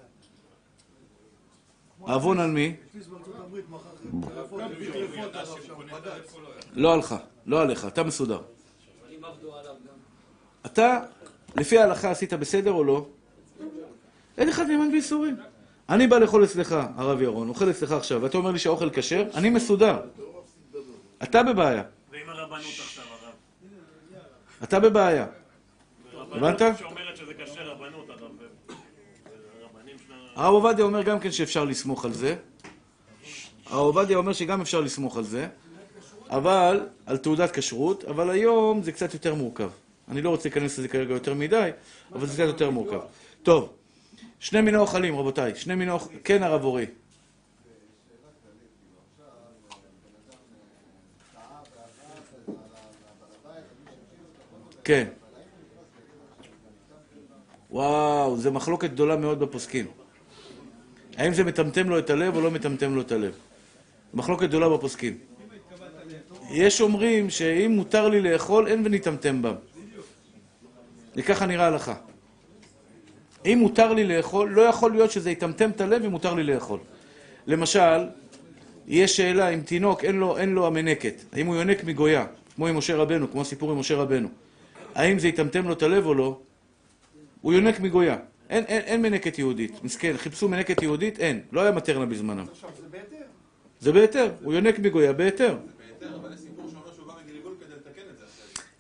[2.10, 2.76] העוון על מי?
[6.74, 8.40] לא עליך, לא עליך, אתה מסודר.
[10.66, 11.00] אתה,
[11.56, 13.08] לפי ההלכה עשית בסדר או לא?
[14.38, 15.38] אין אחד נאמן בייסורים.
[15.90, 19.50] אני בא לאכול אצלך, הרב ירון, אוכל אצלך עכשיו, ואתה אומר לי שהאוכל כשר, אני
[19.50, 20.00] מסודר.
[21.24, 21.84] אתה בבעיה.
[22.12, 23.34] ועם הרבנות עכשיו, הרב.
[24.64, 25.26] אתה בבעיה.
[26.14, 26.62] הבנת?
[26.62, 28.32] רבנות שאומרת שזה כשר רבנות, הרב.
[29.62, 30.16] הרבנים שלה...
[30.40, 32.36] הרב עובדיה אומר גם כן שאפשר לסמוך על זה.
[33.66, 35.48] הרב עובדיה אומר שגם אפשר לסמוך על זה,
[36.30, 39.70] אבל, על תעודת כשרות, אבל היום זה קצת יותר מורכב.
[40.08, 41.70] אני לא רוצה להיכנס לזה כרגע יותר מדי,
[42.14, 43.00] אבל זה קצת יותר מורכב.
[43.44, 43.74] טוב,
[44.40, 45.56] שני מיני אוכלים, רבותיי.
[45.56, 46.20] שני מיני אוכלים.
[46.24, 46.86] כן, הרב אורי.
[54.84, 55.08] כן.
[57.70, 59.99] וואו, זו מחלוקת גדולה מאוד בפוסקים.
[61.20, 63.34] האם זה מטמטם לו את הלב או לא מטמטם לו את הלב?
[64.14, 65.18] מחלוקת גדולה בפוסקים.
[66.52, 69.56] יש אומרים שאם מותר לי לאכול, אין ונטמטם בם.
[71.16, 71.96] וככה נראה הלכה.
[73.46, 76.80] אם מותר לי לאכול, לא יכול להיות שזה יטמטם את הלב ומותר לי לאכול.
[77.48, 78.08] למשל,
[78.88, 82.78] יש שאלה אם תינוק אין לו, אין לו המנקת, האם הוא יונק מגויה, כמו עם
[82.78, 84.28] משה רבנו, כמו הסיפור עם משה רבנו.
[84.96, 86.40] האם זה יטמטם לו את הלב או לא?
[87.42, 88.18] הוא יונק מגויה.
[88.50, 89.84] אין, אין, אין מנקת יהודית.
[89.84, 91.20] מסכן, חיפשו מנקת יהודית?
[91.20, 91.42] אין.
[91.52, 92.46] לא היה מטרנה בזמנם.
[92.52, 93.26] עכשיו, זה בהיתר?
[93.80, 94.32] זה בהיתר.
[94.44, 95.58] הוא יונק מגויה בהיתר.
[95.78, 98.18] בהיתר, אבל יש סיפור שאומר שהוא בא מגלגול כדי לתקן את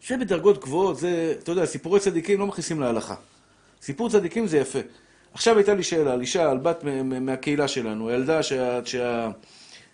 [0.08, 3.16] זה בדרגות גבוהות, זה, אתה יודע, סיפורי צדיקים לא מכניסים להלכה.
[3.82, 4.80] סיפור צדיקים זה יפה.
[5.34, 9.30] עכשיו הייתה לי שאלה על אישה, על בת מהקהילה שלנו, ילדה שה, שה,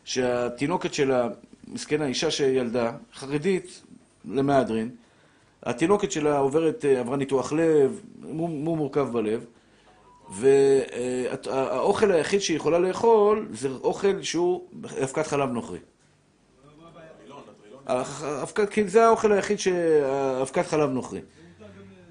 [0.04, 1.30] שהתינוקת שלה,
[1.68, 3.82] מסכנה, אישה שילדה, חרדית
[4.26, 4.90] למהדרין,
[5.64, 9.46] התינוקת שלה עוברת, אה, עברה ניתוח לב, מום מורכב בלב,
[10.30, 14.62] והאוכל היחיד שהיא יכולה לאכול זה אוכל שהוא
[15.04, 15.80] אבקת חלב נוכרי.
[18.70, 21.22] כי זה האוכל היחיד שאבקת חלב נוכרי.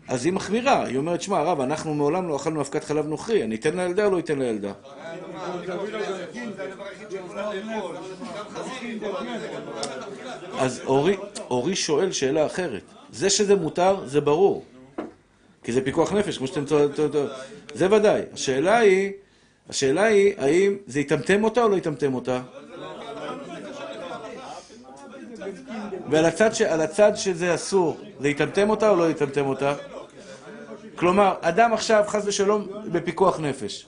[0.09, 3.55] אז היא מחמירה, היא אומרת, שמע, הרב, אנחנו מעולם לא אכלנו אבקת חלב נוכרי, אני
[3.55, 4.73] אתן לילדה או לא אתן לילדה?
[10.59, 10.83] אז
[11.51, 12.83] אורי, שואל שאלה אחרת.
[13.11, 14.65] זה שזה מותר, זה ברור.
[15.62, 16.65] כי זה פיקוח נפש, כמו שאתם...
[17.75, 18.22] זה ודאי.
[18.33, 19.12] השאלה היא,
[19.68, 22.41] השאלה היא, האם זה יטמטם אותה או לא יטמטם אותה?
[26.11, 26.62] ועל הצד, ש...
[26.62, 29.75] הצד שזה אסור, זה יטמטם אותה או לא יטמטם אותה?
[30.95, 33.87] כלומר, אדם עכשיו, חס ושלום, בפיקוח נפש.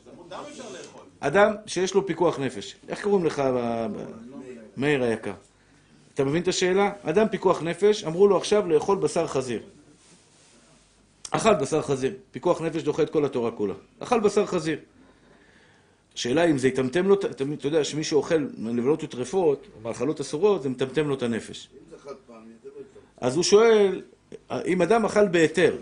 [1.21, 2.77] אדם שיש לו פיקוח נפש.
[2.89, 3.43] איך קוראים לך,
[4.77, 5.33] מאיר היקר?
[6.15, 6.91] אתה מבין את השאלה?
[7.03, 9.63] אדם פיקוח נפש, אמרו לו עכשיו לאכול בשר חזיר.
[11.31, 12.13] אכל בשר חזיר.
[12.31, 13.75] פיקוח נפש דוחה את כל התורה כולה.
[14.01, 14.79] אכל בשר חזיר.
[16.15, 20.69] השאלה אם זה יטמטם לו, אתה יודע שמישהו אוכל נבלות וטרפות, או מאכלות אסורות, זה
[20.69, 21.69] מטמטם לו את הנפש.
[23.21, 24.03] אז הוא שואל,
[24.67, 25.77] אם אדם אכל בהיתר,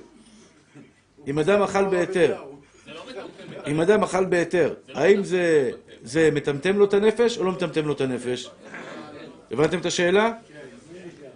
[1.27, 2.43] אם אדם אכל בהיתר,
[3.67, 5.71] אם אדם אכל בהיתר, האם זה,
[6.03, 8.51] זה מטמטם לו את הנפש או לא מטמטם לו את הנפש?
[9.51, 10.33] הבנתם את השאלה?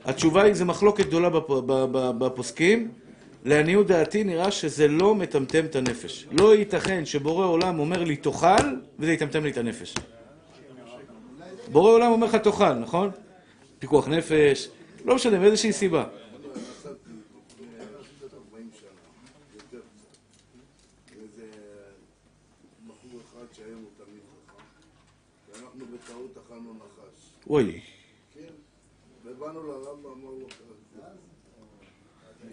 [0.04, 1.30] התשובה היא, זה מחלוקת גדולה
[2.18, 2.90] בפוסקים.
[3.48, 6.26] לעניות דעתי נראה שזה לא מטמטם את הנפש.
[6.30, 8.46] לא ייתכן שבורא עולם אומר לי תאכל,
[8.98, 9.94] וזה יטמטם לי את הנפש.
[11.72, 13.10] בורא עולם אומר לך תאכל, נכון?
[13.78, 14.68] פיקוח נפש,
[15.04, 16.04] לא משנה, מאיזושהי סיבה.
[21.22, 21.46] איזה
[22.86, 24.62] בחור אחד שהיום הוא תמיד חכם,
[25.52, 27.32] ואנחנו בטעות אכלנו נחש.
[27.50, 27.80] אוי,
[28.34, 28.40] כן,
[29.24, 30.46] ובאנו לרב ואמרנו לו,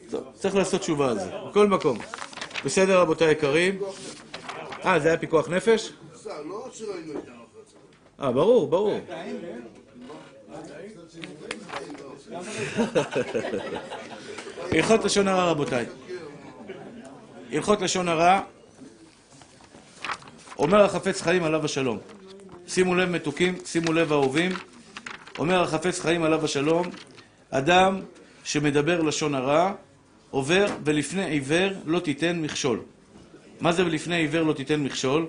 [0.10, 1.98] טוב, צריך לעשות תשובה על זה, בכל מקום.
[2.66, 3.80] בסדר, רבותיי היקרים?
[4.86, 5.92] אה, זה היה פיקוח נפש?
[8.20, 9.00] אה, ברור, ברור.
[14.72, 15.86] הלכות לשון הרע, רבותיי.
[17.52, 18.42] הלכות לשון הרע,
[20.60, 22.00] אומר החפץ חיים עליו השלום.
[22.68, 24.52] שימו לב מתוקים, שימו לב אהובים.
[25.40, 26.88] אומר החפץ חיים עליו השלום,
[27.52, 28.02] אדם
[28.44, 29.74] שמדבר לשון הרע,
[30.30, 32.82] עובר ולפני עיוור לא תיתן מכשול.
[33.62, 35.28] מה זה ולפני עיוור לא תיתן מכשול?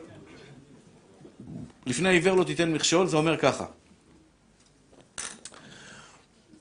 [1.87, 3.67] לפני עיוור לא תיתן מכשול, זה אומר ככה.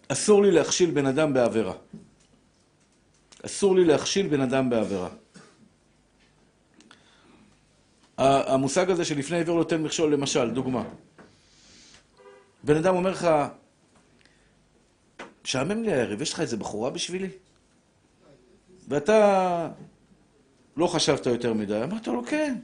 [0.07, 1.73] אסור לי להכשיל בן אדם בעבירה.
[3.45, 5.09] אסור לי להכשיל בן אדם בעבירה.
[8.17, 10.83] המושג הזה שלפני עיוור לא תיתן מכשול, למשל, דוגמה.
[12.63, 13.27] בן אדם אומר לך,
[15.43, 17.29] משעמם לי הערב, יש לך איזה בחורה בשבילי?
[18.87, 19.69] ואתה
[20.77, 22.55] לא חשבת יותר מדי, אמרת לו, כן.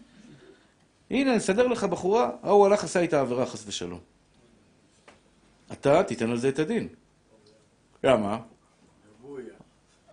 [1.12, 4.00] הנה, נסדר לך בחורה, ההוא הלך, עשה איתה עבירה, חס ושלום.
[5.72, 6.88] אתה תיתן על זה את הדין.
[8.04, 8.40] למה?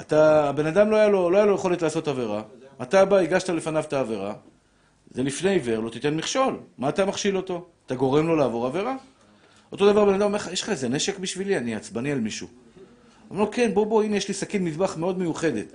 [0.01, 2.43] אתה, הבן אדם לא היה לו, לא היה לו יכולת לעשות עבירה,
[2.83, 4.35] אתה בא, הגשת לפניו את העבירה,
[5.11, 6.61] זה לפני עיוור, לא תיתן מכשול.
[6.79, 7.67] מה אתה מכשיל אותו?
[7.87, 8.97] אתה גורם לו לעבור עבירה?
[9.73, 11.57] אותו דבר בן אדם אומר לך, יש לך איזה נשק בשבילי?
[11.57, 12.49] אני עצבני על מישהו.
[13.31, 15.67] אומר לו, כן, בוא, בוא, הנה יש לי סכין מטבח מאוד מיוחדת.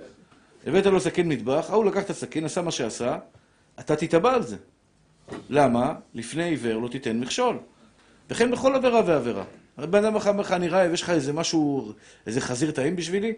[0.66, 3.18] הבאת לו סכין מטבח, ההוא לקח את הסכין, עשה מה שעשה,
[3.80, 4.56] אתה תתבע על זה.
[5.50, 5.94] למה?
[6.14, 7.58] לפני עיוור לא תיתן מכשול.
[8.30, 9.44] וכן בכל עבירה ועבירה.
[9.78, 11.92] בן אדם אומר לך, אני רעב, יש לך איזה משהו,
[12.26, 13.32] איזה חזיר טעים בשבילי?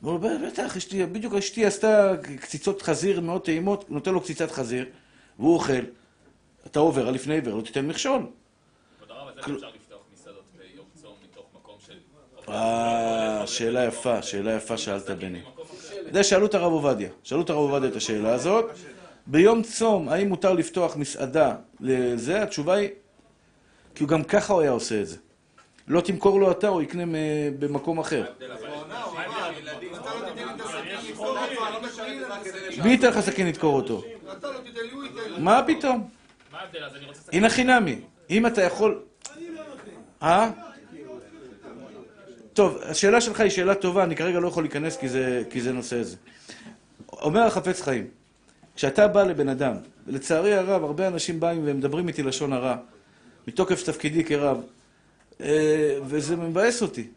[0.00, 4.50] הוא אומר לו, בטח, אשתי, בדיוק אשתי עשתה קציצות חזיר מאוד טעימות, נותן לו קציצת
[4.50, 4.86] חזיר,
[5.38, 5.72] והוא אוכל.
[6.66, 8.22] אתה עובר על לפני עיוור, לא תיתן מכשול.
[8.98, 11.98] כבוד הרב, אז איך אפשר לפתוח מסעדות ביום צום מתוך מקום של...
[12.48, 15.42] אה, שאלה יפה, שאלה יפה שאלת בני.
[16.12, 18.64] זה שאלו את הרב עובדיה, שאלו את הרב עובדיה את השאלה הזאת.
[19.26, 22.42] ביום צום, האם מותר לפתוח מסעדה לזה?
[22.42, 22.88] התשובה היא,
[23.94, 25.16] כי הוא גם ככה הוא היה עושה את זה.
[25.88, 27.02] לא תמכור לו אתה, הוא יקנה
[27.58, 28.24] במקום אחר.
[32.84, 34.02] מי ייתן לך סכין לדקור אותו?
[34.24, 35.38] לא.
[35.38, 36.08] מה פתאום?
[36.54, 37.06] אני.
[37.32, 38.00] הנה חינמי.
[38.30, 39.02] אם אתה יכול...
[40.22, 40.50] אה?
[42.56, 45.72] טוב, השאלה שלך היא שאלה טובה, אני כרגע לא יכול להיכנס כי זה, כי זה
[45.72, 46.16] נושא זה.
[47.12, 48.06] אומר החפץ חיים,
[48.76, 49.74] כשאתה בא לבן אדם,
[50.06, 52.76] ולצערי הרב, הרבה אנשים באים ומדברים איתי לשון הרע,
[53.48, 54.62] מתוקף תפקידי כרב,
[55.40, 57.08] אה, וזה מבאס אותי.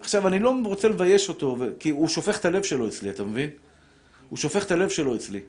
[0.00, 3.50] עכשיו, אני לא רוצה לבייש אותו, כי הוא שופך את הלב שלו אצלי, אתה מבין?
[4.28, 5.40] הוא שופך את הלב שלו אצלי.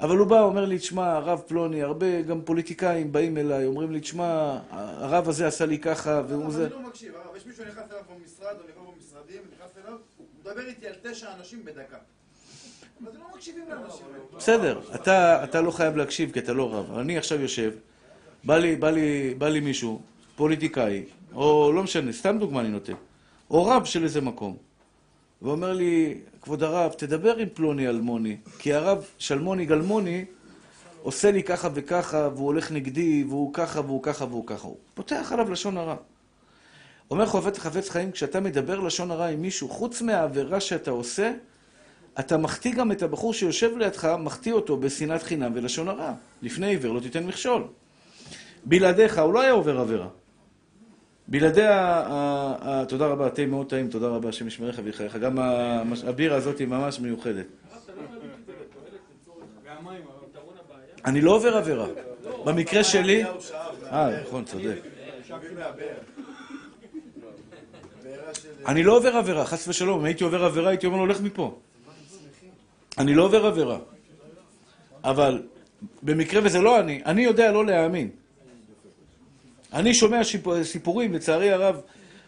[0.00, 4.00] אבל הוא בא, אומר לי, תשמע, הרב פלוני, הרבה גם פוליטיקאים באים אליי, אומרים לי,
[4.00, 6.64] תשמע, הרב הזה עשה לי ככה, והוא זה...
[6.64, 10.26] אני לא מקשיב, הרב, יש מישהו נכנס אליו במשרד, או נכנס במשרדים, נכנס אליו, הוא
[10.40, 11.96] מדבר איתי על תשע אנשים בדקה.
[13.00, 14.38] לא.
[14.38, 14.80] בסדר,
[15.44, 16.98] אתה, לא חייב להקשיב כי אתה לא רב.
[16.98, 17.72] אני עכשיו יושב,
[18.44, 18.58] בא
[19.48, 20.02] לי מישהו,
[20.36, 22.94] פוליטיקאי, או לא משנה, סתם דוגמה אני נותן,
[23.50, 24.56] או רב של איזה מקום,
[25.42, 30.24] ואומר לי, כבוד הרב, תדבר עם פלוני אלמוני, כי הרב שלמוני גלמוני
[31.02, 34.66] עושה לי ככה וככה, והוא הולך נגדי, והוא ככה והוא ככה והוא ככה.
[34.66, 35.96] הוא פותח עליו לשון הרע.
[37.10, 41.32] אומר חובץ חפץ חיים, כשאתה מדבר לשון הרע עם מישהו, חוץ מהעבירה שאתה עושה,
[42.20, 46.12] אתה מחטיא גם את הבחור שיושב לידך, מחטיא אותו בשנאת חינם ולשון הרע.
[46.42, 47.64] לפני עיוור לא תיתן מכשול.
[48.64, 50.08] בלעדיך, הוא לא היה עובר עבירה.
[51.28, 52.84] בלעדי ה...
[52.88, 55.16] תודה רבה, תה מאוד טעים, תודה רבה, השם ישמרך ויחייך.
[55.16, 55.38] גם
[56.06, 57.46] הבירה הזאת היא ממש מיוחדת.
[61.04, 61.86] אני לא עובר עבירה.
[62.44, 63.24] במקרה שלי...
[63.92, 64.80] אה, נכון, צודק.
[68.66, 69.98] אני לא עובר עבירה, חס ושלום.
[69.98, 71.58] אם הייתי עובר עבירה, הייתי אומר לו, לך מפה.
[72.98, 73.78] אני לא עובר עבירה.
[75.04, 75.42] אבל
[76.02, 78.10] במקרה וזה לא אני, אני יודע לא להאמין.
[79.72, 81.80] אני שומע שיפ- סיפורים, לצערי הרב,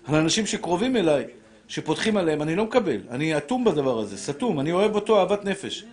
[0.07, 1.25] על אנשים שקרובים אליי,
[1.69, 3.01] שפותחים עליהם, אני לא מקבל.
[3.11, 4.61] אני אטום בדבר הזה, סתום.
[4.61, 5.85] אני אוהב אותו אהבת נפש.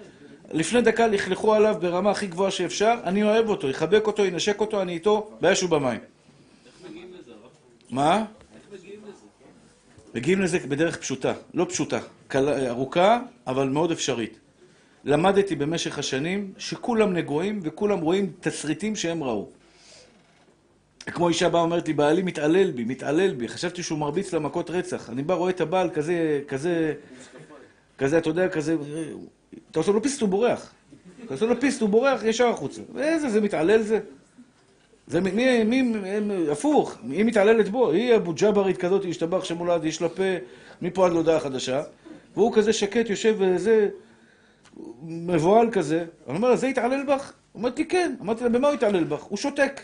[0.52, 4.82] לפני דקה לכלכו עליו ברמה הכי גבוהה שאפשר, אני אוהב אותו, יחבק אותו, ינשק אותו,
[4.82, 6.00] אני איתו, באש ובמים.
[7.90, 8.26] מה?
[10.16, 14.40] מגיעים לזה בדרך פשוטה, לא פשוטה, קלה, ארוכה, אבל מאוד אפשרית.
[15.06, 19.50] למדתי במשך השנים שכולם נגועים וכולם רואים תסריטים שהם ראו.
[21.06, 24.70] כמו אישה באה אומרת לי, בעלי מתעלל בי, מתעלל בי, חשבתי שהוא מרביץ לה מכות
[24.70, 25.10] רצח.
[25.10, 26.94] אני בא, רואה את הבעל כזה, כזה,
[27.98, 28.76] כזה, אתה יודע, כזה,
[29.72, 30.74] אתה עושה לו פיסט, הוא בורח.
[31.26, 32.82] אתה עושה לו פיסט, הוא בורח ישר החוצה.
[32.94, 34.00] ואיזה, זה מתעלל זה?
[35.12, 35.94] זה מי, מי,
[36.52, 40.24] הפוך, היא מתעללת בו, היא אבו ג'אברית כזאת, השתבח שמולד, יש לה פה
[40.82, 41.84] מפה עד להודעה חדשה,
[42.36, 43.90] והוא כזה שקט, יושב וזה,
[45.04, 46.06] מבוהל כזה.
[46.28, 47.34] אני אומר לה, זה התעלל בך?
[47.56, 48.16] אומרת לי, כן.
[48.22, 49.22] אמרתי לה, במה הוא התעלל בך?
[49.22, 49.82] הוא שותק.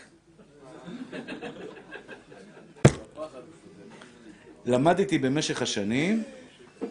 [4.66, 6.22] למדתי במשך השנים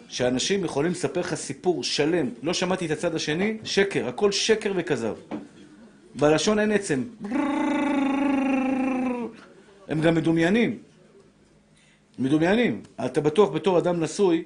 [0.07, 5.15] שאנשים יכולים לספר לך סיפור שלם, לא שמעתי את הצד השני, שקר, הכל שקר וכזב.
[6.15, 7.03] בלשון אין עצם.
[9.87, 10.79] הם גם מדומיינים.
[12.19, 12.81] מדומיינים.
[13.05, 14.43] אתה בטוח בתור אדם נשוי,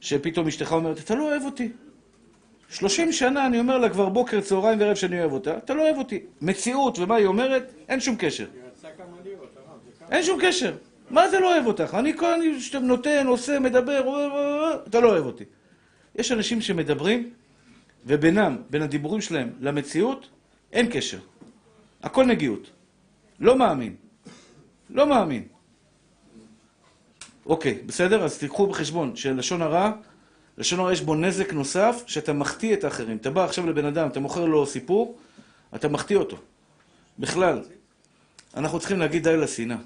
[0.00, 1.68] שפתאום אשתך אומרת, אתה לא אוהב אותי.
[2.68, 5.98] שלושים שנה אני אומר לה כבר בוקר, צהריים וערב שאני אוהב אותה, אתה לא אוהב
[5.98, 6.20] אותי.
[6.40, 8.46] מציאות ומה היא אומרת, אין שום קשר.
[10.10, 10.76] אין שום קשר.
[11.10, 11.94] מה זה לא אוהב אותך?
[11.98, 14.00] אני כל אני שאתה נותן, עושה, מדבר,
[14.88, 15.44] אתה לא אוהב אותי.
[16.16, 17.30] יש אנשים שמדברים,
[18.06, 20.28] ובינם, בין הדיבורים שלהם למציאות,
[20.72, 21.18] אין קשר.
[22.02, 22.70] הכל נגיעות.
[23.40, 23.94] לא מאמין.
[24.92, 25.44] לא מאמין.
[27.46, 28.24] אוקיי, בסדר?
[28.24, 29.92] אז תיקחו בחשבון שלשון הרע,
[30.58, 33.16] לשון הרע יש בו נזק נוסף, שאתה מחטיא את האחרים.
[33.16, 35.18] אתה בא עכשיו לבן אדם, אתה מוכר לו סיפור,
[35.74, 36.36] אתה מחטיא אותו.
[37.18, 37.62] בכלל,
[38.56, 39.76] אנחנו צריכים להגיד די לשנאה.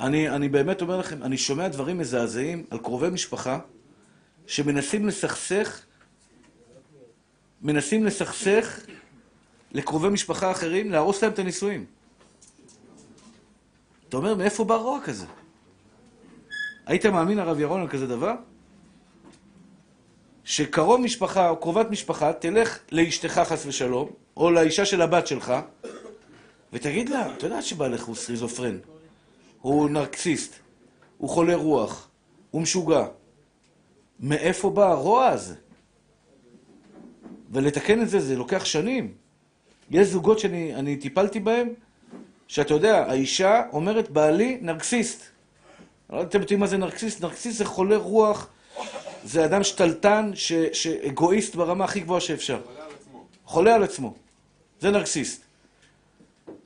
[0.00, 3.58] אני, אני באמת אומר לכם, אני שומע דברים מזעזעים על קרובי משפחה
[4.46, 5.80] שמנסים לסכסך,
[7.62, 8.80] מנסים לסכסך
[9.72, 11.84] לקרובי משפחה אחרים, להרוס להם את הנישואים.
[14.12, 15.26] אתה אומר, מאיפה בא רוע כזה?
[16.86, 18.34] היית מאמין, הרב ירון, על כזה דבר?
[20.44, 25.52] שקרוב משפחה או קרובת משפחה תלך לאשתך חס ושלום, או לאישה של הבת שלך,
[26.72, 28.78] ותגיד לה, אתה יודע שבעלך הוא סכיזופרן,
[29.60, 30.54] הוא נרקסיסט,
[31.18, 32.08] הוא חולה רוח,
[32.50, 33.06] הוא משוגע.
[34.20, 35.54] מאיפה בא הרוע הזה?
[37.50, 39.14] ולתקן את זה, זה לוקח שנים.
[39.90, 41.68] יש זוגות שאני טיפלתי בהם,
[42.52, 45.22] שאתה יודע, האישה אומרת, בעלי נרקסיסט.
[46.10, 47.20] לא אתם יודעים מה זה נרקסיסט?
[47.20, 48.48] נרקסיסט זה חולה רוח,
[49.24, 52.60] זה אדם שתלטן, ש, שאגואיסט ברמה הכי גבוהה שאפשר.
[52.64, 53.24] חולה על עצמו.
[53.44, 54.14] חולה על עצמו.
[54.80, 55.42] זה נרקסיסט.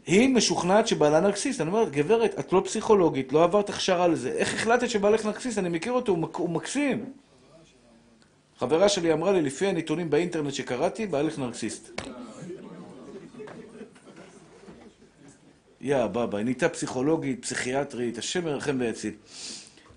[0.07, 1.61] היא משוכנעת שבעלה נרקסיסט.
[1.61, 4.30] אני אומר, גברת, את לא פסיכולוגית, לא עברת הכשרה לזה.
[4.30, 5.59] איך החלטת שבעלך נרקסיסט?
[5.59, 6.37] אני מכיר אותו, הוא, מק...
[6.37, 7.05] הוא מקסים.
[8.59, 12.01] חברה שלי אמרה לי, לפי הנתונים באינטרנט שקראתי, בעלך נרקסיסט.
[15.87, 19.14] יא בבא, היא נהייתה פסיכולוגית, פסיכיאטרית, השם ירחם ויציל.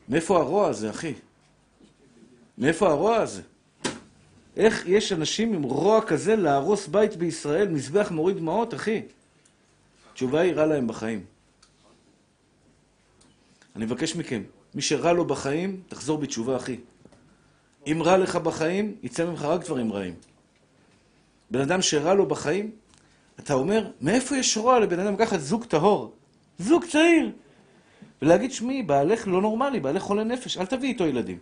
[0.09, 1.13] מאיפה הרוע הזה, אחי?
[2.57, 3.41] מאיפה הרוע הזה?
[4.57, 9.01] איך יש אנשים עם רוע כזה להרוס בית בישראל, מזבח מוריד דמעות, אחי?
[10.11, 11.25] התשובה היא רע להם בחיים.
[13.75, 14.43] אני מבקש מכם,
[14.75, 16.77] מי שרע לו בחיים, תחזור בתשובה, אחי.
[17.87, 20.13] אם רע לך בחיים, יצא ממך רק דברים רעים.
[21.51, 22.71] בן אדם שרע לו בחיים,
[23.39, 26.13] אתה אומר, מאיפה יש רוע לבן אדם לקחת זוג טהור?
[26.59, 27.31] זוג צעיר!
[28.21, 31.37] ולהגיד, שמי, בעלך לא נורמלי, בעלך חולה נפש, אל תביא איתו ילדים.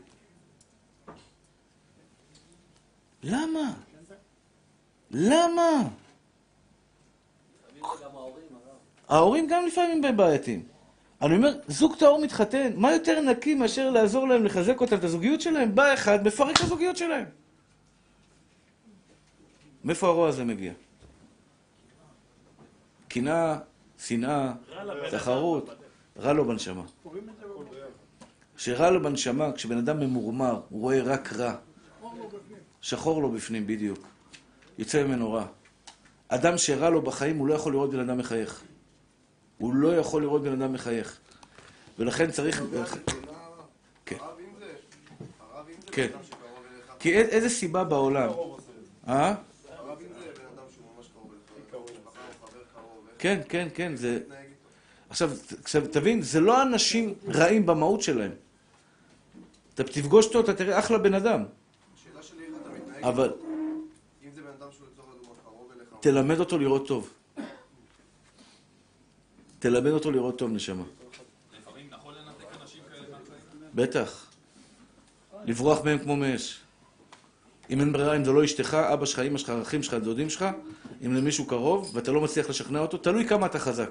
[3.24, 3.74] למה?
[5.12, 5.89] למה?
[9.10, 10.64] ההורים גם לפעמים בעייתיים.
[11.22, 15.41] אני אומר, זוג טהור מתחתן, מה יותר נקי מאשר לעזור להם לחזק אותם, את הזוגיות
[15.41, 15.76] שלהם?
[15.76, 17.26] בא אחד, מפרק את הזוגיות שלהם.
[19.84, 20.74] מאיפה הרוע הזה מגיע?
[23.08, 23.58] קנאה,
[23.97, 24.53] שנאה,
[25.12, 25.70] תחרות,
[26.20, 26.84] רע לו בנשמה.
[28.55, 31.55] כשרע לו בנשמה, כשבן אדם ממורמר, הוא רואה רק רע.
[32.82, 33.99] שחור לו בפנים, בדיוק.
[34.78, 35.45] יוצא ממנו רע.
[36.28, 38.64] אדם שרע לו בחיים, הוא לא יכול לראות בן אדם מחייך.
[39.58, 41.20] הוא לא יכול לראות בן אדם מחייך.
[41.99, 42.64] ולכן צריך...
[44.05, 44.18] כן.
[45.86, 46.08] כן.
[46.99, 48.30] כי איזה סיבה בעולם?
[49.08, 49.36] אה?
[53.20, 54.20] כן, כן, כן, זה...
[55.09, 55.32] עכשיו,
[55.63, 58.32] עכשיו, תבין, זה לא אנשים רעים במהות שלהם.
[59.74, 61.43] אתה תפגוש אותו, אתה תראה אחלה בן אדם.
[61.95, 63.34] השאלה שלי איך אתה מתנהג, אבל
[64.24, 67.13] אם זה בן אדם שהוא לצורך הדוגמה קרוב אליך, תלמד אותו לראות טוב.
[69.59, 70.84] תלמד אותו לראות טוב, נשמה.
[71.59, 73.72] לפעמים נכון לנתק אנשים כאלה מהחיים?
[73.76, 74.32] בטח.
[75.45, 76.66] לברוח מהם כמו מאש.
[77.70, 80.45] אם אין ברירה, אם זה לא אשתך, אבא שלך, אמא שלך, אחים שלך, דודים שלך,
[81.05, 83.89] אם למישהו קרוב, ואתה לא מצליח לשכנע אותו, תלוי כמה אתה חזק.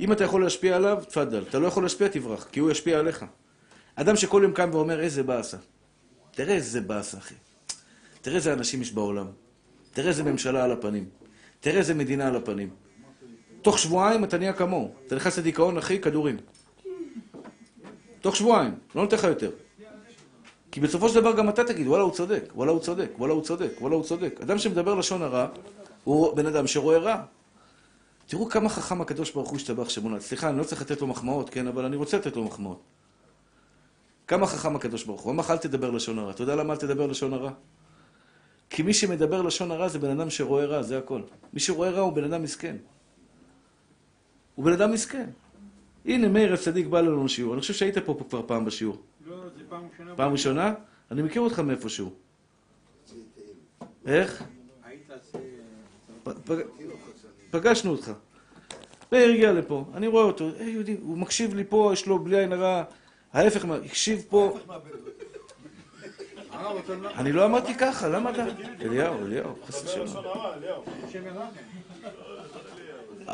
[0.00, 1.42] אם אתה יכול להשפיע עליו, תפאדל.
[1.48, 3.24] אתה לא יכול להשפיע, תברח, כי הוא ישפיע עליך.
[3.94, 5.56] אדם שכל יום קם ואומר, איזה באסה.
[6.30, 7.34] תראה איזה באסה, אחי.
[8.20, 9.26] תראה איזה אנשים יש בעולם.
[9.92, 11.08] תראה איזה ממשלה על הפנים.
[11.60, 12.70] תראה איזה מדינה על הפנים.
[13.62, 14.94] תוך שבועיים אתה נהיה כמוהו.
[15.06, 16.36] אתה נכנס לדיכאון, אחי, כדורים.
[18.20, 19.50] תוך שבועיים, לא נותן לך יותר.
[20.76, 23.42] כי בסופו של דבר גם אתה תגיד, וואלה הוא צודק, וואלה הוא צודק, וואלה הוא
[23.42, 24.40] צודק, וואלה הוא צודק.
[24.42, 25.46] אדם שמדבר לשון הרע,
[26.04, 27.22] הוא בן אדם שרואה רע.
[28.26, 30.20] תראו כמה חכם הקדוש ברוך הוא השתבח שמונה.
[30.20, 32.80] סליחה, אני לא צריך לתת לו מחמאות, כן, אבל אני רוצה לתת לו מחמאות.
[34.26, 35.32] כמה חכם הקדוש ברוך הוא.
[35.32, 36.30] אמר אל תדבר לשון הרע.
[36.30, 37.50] אתה יודע למה אל תדבר לשון הרע?
[38.70, 41.20] כי מי שמדבר לשון הרע זה בן אדם שרואה רע, זה הכל.
[41.52, 42.76] מי שרואה רע הוא בן אדם מסכן.
[44.54, 45.30] הוא בן אדם מסכן.
[46.04, 47.54] הנה מאיר הצדיק בא לנו לשיעור.
[47.54, 48.96] אני חושב שהיית פה כבר פעם בשיעור.
[49.70, 50.16] לא, פעם ראשונה.
[50.16, 50.74] פעם ראשונה?
[51.10, 52.12] אני מכיר אותך מאיפשהו.
[54.06, 54.44] איך?
[56.24, 56.60] פג-
[57.50, 58.12] פגשנו אותך.
[59.12, 62.38] מאיר הגיע לפה, אני רואה אותו, אה יהודי, הוא מקשיב לי פה, יש לו בלי
[62.38, 62.84] עין הרע,
[63.32, 64.58] ההפך, מה- הקשיב פה.
[67.16, 68.44] אני לא אמרתי ככה, למה אתה...
[68.80, 70.06] אליהו, אליהו, חס ושלום.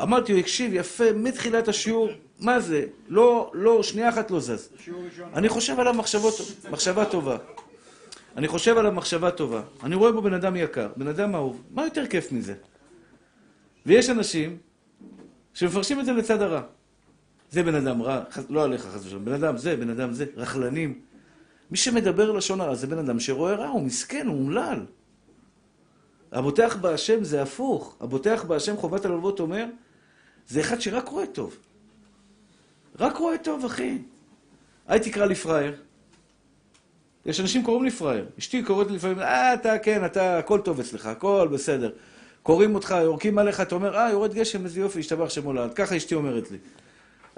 [0.01, 2.85] אמרתי, הוא הקשיב יפה מתחילת השיעור, מה זה?
[3.07, 4.69] לא, לא, שנייה אחת לא זז.
[5.33, 6.33] אני חושב עליו מחשבות,
[6.71, 7.37] מחשבה טובה.
[8.37, 9.61] אני חושב עליו מחשבה טובה.
[9.83, 11.63] אני רואה בו בן אדם יקר, בן אדם אהוב.
[11.71, 12.53] מה יותר כיף מזה?
[13.85, 14.57] ויש אנשים
[15.53, 16.61] שמפרשים את זה לצד הרע.
[17.51, 20.25] זה בן אדם רע, חס- לא עליך חס ושלום, בן אדם זה, בן אדם זה,
[20.35, 20.99] רכלנים.
[21.71, 24.85] מי שמדבר לשון הרע זה בן אדם שרואה רע, הוא מסכן, הוא אומלל.
[26.31, 27.95] הבוטח בהשם זה הפוך.
[28.01, 29.65] הבוטח בהשם חובת הלוות אומר,
[30.47, 31.57] זה אחד שרק רואה טוב.
[32.99, 33.97] רק רואה טוב, אחי.
[34.89, 35.75] אל תקרא לי פראייר.
[37.25, 38.25] יש אנשים קוראים לי פראייר.
[38.39, 41.91] אשתי קוראת לי לפעמים, אה, אתה, כן, אתה, הכל טוב אצלך, הכל בסדר.
[42.43, 45.73] קוראים אותך, יורקים עליך, אתה אומר, אה, יורד גשם, איזה יופי, השתבח שם הולד.
[45.73, 46.57] ככה אשתי אומרת לי.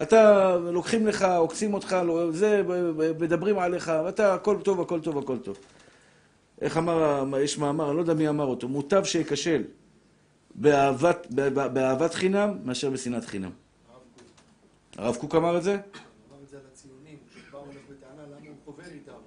[0.02, 2.62] אתה, לוקחים לך, עוקצים אותך, לא, זה,
[3.20, 5.58] מדברים עליך, ואתה, הכל טוב, הכל טוב, הכל טוב.
[6.62, 9.64] איך אמר, יש מאמר, אני לא יודע מי אמר אותו, מוטב שייכשל
[10.56, 11.28] באהבת,
[11.74, 13.52] באהבת חינם מאשר בשנאת חינם.
[14.98, 15.72] הרב קוק אמר את זה?
[15.72, 15.82] אמר
[16.44, 19.12] את זה על הציונים, שבא הולך בטענה למה הוא חובר איתם.
[19.12, 19.18] אז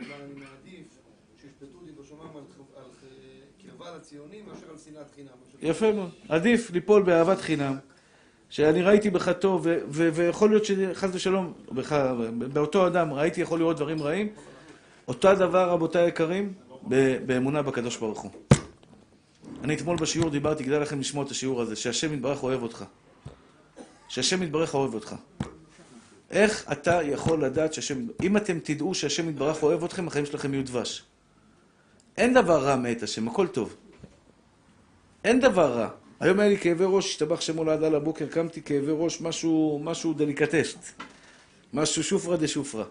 [0.00, 0.86] הוא אמר, אני מעדיף
[1.40, 2.36] שישפטו אותי בשומם
[2.76, 2.82] על
[3.66, 5.28] קרבה לציונים מאשר על שנאת חינם.
[5.62, 6.10] יפה מאוד.
[6.28, 7.76] עדיף ליפול באהבת חינם,
[8.48, 11.52] שאני ראיתי בך טוב, ויכול להיות שחס ושלום,
[12.52, 14.28] באותו אדם ראיתי יכול לראות דברים רעים.
[15.08, 16.52] אותו הדבר, רבותיי היקרים,
[17.26, 18.30] באמונה בקדוש ברוך הוא.
[19.66, 22.84] אני אתמול בשיעור דיברתי, כדאי לכם לשמוע את השיעור הזה, שהשם יתברך אוהב אותך.
[24.08, 25.14] שהשם יתברך אוהב אותך.
[26.30, 28.06] איך אתה יכול לדעת שהשם...
[28.22, 31.04] אם אתם תדעו שהשם יתברך אוהב אתכם, החיים שלכם יהיו דבש.
[32.16, 33.76] אין דבר רע מאת השם, הכל טוב.
[35.24, 35.88] אין דבר רע.
[36.20, 40.12] היום היה לי כאבי ראש, השתבח שמו לעד על הבוקר, קמתי כאבי ראש, משהו, משהו
[40.12, 41.02] דליקטסט.
[41.72, 42.84] משהו שופרא דה שופרא.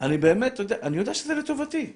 [0.00, 1.92] אני באמת, אני יודע שזה לטובתי.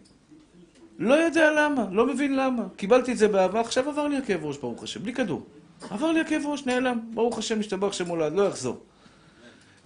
[0.98, 2.62] לא יודע למה, לא מבין למה.
[2.76, 5.46] קיבלתי את זה באהבה, עכשיו עבר לי הכאב ראש, ברוך השם, בלי כדור.
[5.90, 7.00] עבר לי הכאב ראש, נעלם.
[7.14, 8.82] ברוך השם, השתבח שמו לעד, לא יחזור.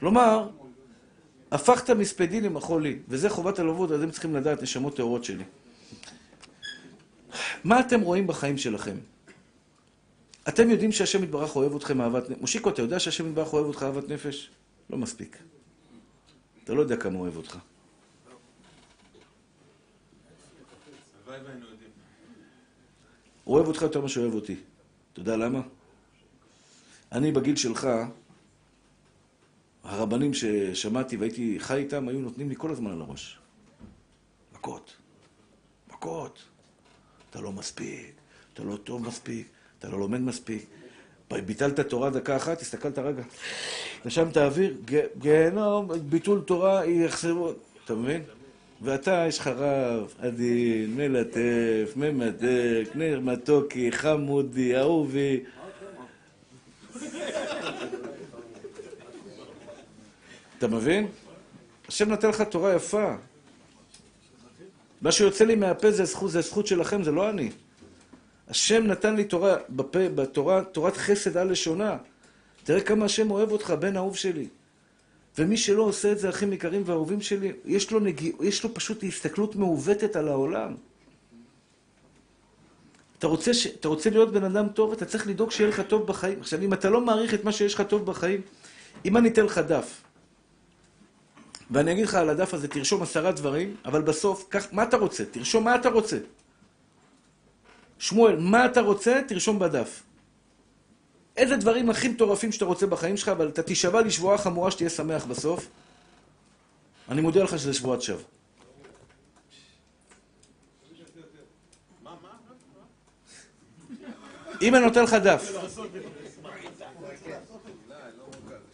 [0.00, 0.48] כלומר,
[1.52, 5.44] הפכת מספדי למחול לי, וזה חובת הלוות, אתם צריכים לדעת, נשמות טהורות שלי.
[7.64, 8.96] מה אתם רואים בחיים שלכם?
[10.48, 12.40] אתם יודעים שהשם יתברך אוהב אתכם אהבת נפש?
[12.40, 14.50] מושיקו, אתה יודע שהשם יתברך אוהב אותך אהבת נפש?
[14.90, 15.38] לא מספיק.
[16.64, 17.58] אתה לא יודע כמה הוא אוהב אותך.
[23.44, 24.56] הוא אוהב אותך יותר ממה שהוא אוהב אותי.
[25.12, 25.60] אתה יודע למה?
[27.12, 27.88] אני בגיל שלך,
[29.84, 33.38] הרבנים ששמעתי והייתי חי איתם, היו נותנים לי כל הזמן על הראש.
[34.54, 34.96] מכות.
[35.88, 36.44] מכות.
[37.30, 38.12] אתה לא מספיק,
[38.54, 40.66] אתה לא טוב מספיק, אתה לא לומד מספיק.
[41.30, 43.22] ביטלת תורה דקה אחת, הסתכלת רגע,
[44.04, 44.76] נשמת אוויר,
[45.18, 47.52] גיהנום, ביטול תורה, יחזרו,
[47.84, 48.22] אתה מבין?
[48.82, 55.40] ואתה, יש לך רב, עדין, מלטף, ממתק, נר מתוקי, חמודי, אהובי.
[60.58, 61.08] אתה מבין?
[61.88, 63.14] השם נתן לך תורה יפה.
[65.00, 67.50] מה שיוצא לי מהפה זה זכות, זה זכות שלכם, זה לא אני.
[68.48, 71.96] השם נתן לי תורה, בפה, בתורה, תורת חסד על לשונה.
[72.64, 74.48] תראה כמה השם אוהב אותך, בן אהוב שלי.
[75.38, 79.04] ומי שלא עושה את זה, אחים יקרים ואהובים שלי, יש לו, נגיע, יש לו פשוט
[79.04, 80.74] הסתכלות מעוותת על העולם.
[83.18, 83.66] אתה רוצה, ש...
[83.66, 86.40] אתה רוצה להיות בן אדם טוב, אתה צריך לדאוג שיהיה לך טוב בחיים.
[86.40, 88.40] עכשיו, אם אתה לא מעריך את מה שיש לך טוב בחיים,
[89.04, 90.02] אם אני אתן לך דף,
[91.70, 95.24] ואני אגיד לך על הדף הזה, תרשום עשרה דברים, אבל בסוף, קח, מה אתה רוצה?
[95.24, 96.18] תרשום מה אתה רוצה.
[97.98, 99.20] שמואל, מה אתה רוצה?
[99.28, 100.02] תרשום בדף.
[101.40, 105.24] איזה דברים הכי מטורפים שאתה רוצה בחיים שלך, אבל אתה תישבע לשבועה חמורה שתהיה שמח
[105.24, 105.68] בסוף.
[107.08, 108.22] אני מודיע לך שזה שבועת שווא.
[114.62, 115.52] אם אני נותן לך דף,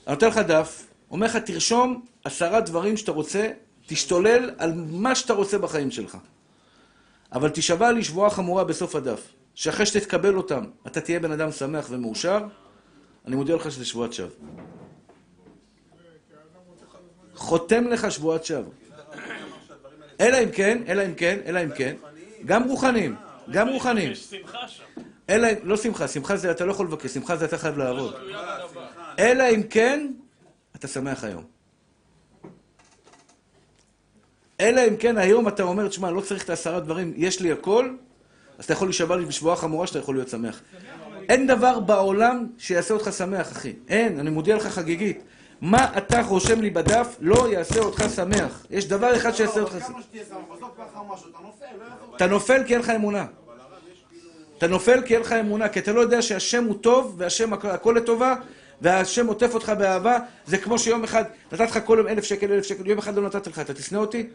[0.06, 3.50] אני נותן לך דף, אומר לך, תרשום עשרה דברים שאתה רוצה,
[3.86, 6.18] תשתולל על מה שאתה רוצה בחיים שלך.
[7.32, 11.86] אבל תישבע לי שבועה חמורה בסוף הדף, שאחרי שתתקבל אותם, אתה תהיה בן אדם שמח
[11.90, 12.44] ומאושר,
[13.26, 14.28] אני מודיע לך שזה שבועת שווא.
[17.34, 18.72] חותם לך שבועת שווא.
[20.20, 21.96] אלא אם כן, אלא אם כן, אלא אם כן,
[22.44, 23.16] גם רוחניים,
[23.50, 24.12] גם רוחניים.
[25.30, 28.14] אלא לא שמחה, שמחה זה אתה לא יכול לבקש, שמחה זה אתה חייב לעבוד.
[29.18, 30.12] אלא אם כן,
[30.76, 31.44] אתה שמח היום.
[34.60, 37.96] אלא אם כן היום אתה אומר, תשמע, לא צריך את העשרה דברים, יש לי הכל,
[38.58, 40.60] אז אתה יכול להישבע לי בשבועה חמורה שאתה יכול להיות שמח.
[41.28, 43.72] אין דבר בעולם שיעשה אותך שמח, אחי.
[43.88, 45.22] אין, אני מודיע לך חגיגית.
[45.60, 48.66] מה אתה רושם לי בדף לא יעשה אותך שמח.
[48.70, 49.96] יש דבר אחד שיעשה אותך שמח.
[52.16, 53.26] אתה נופל, כי אין לך אמונה.
[54.58, 57.66] אתה נופל כי אין לך אמונה, כי אתה לא יודע שהשם הוא טוב והשם הכ-
[57.66, 58.34] הכל לטובה,
[58.80, 62.64] והשם עוטף אותך באהבה, זה כמו שיום אחד נתת לך כל יום אלף שקל, אלף
[62.64, 64.26] שקל, יום אחד לא נתתי לך, אתה תשנא אותי?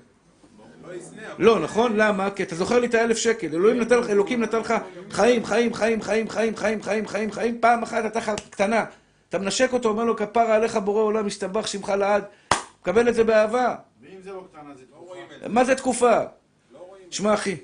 [1.40, 1.46] לא.
[1.46, 1.96] לא, נכון?
[1.96, 2.30] למה?
[2.30, 3.48] כי אתה זוכר לי את האלף שקל.
[3.54, 4.74] אלוהים נתן לך, אלוקים נתן לך
[5.12, 8.20] חיים, חיים, חיים, חיים, חיים, חיים, חיים, חיים, חיים, פעם אחת אתה
[8.50, 8.86] קטנה.
[9.30, 12.24] אתה מנשק אותו, אומר לו, כפרה עליך בורא עולם, משתבח שמך לעד.
[12.82, 13.76] קבל את זה באהבה.
[14.02, 15.50] ואם זה לא קטנה, זה לא.
[15.50, 16.20] מה זה תקופה?
[16.74, 16.80] לא
[17.12, 17.56] שמע, אחי,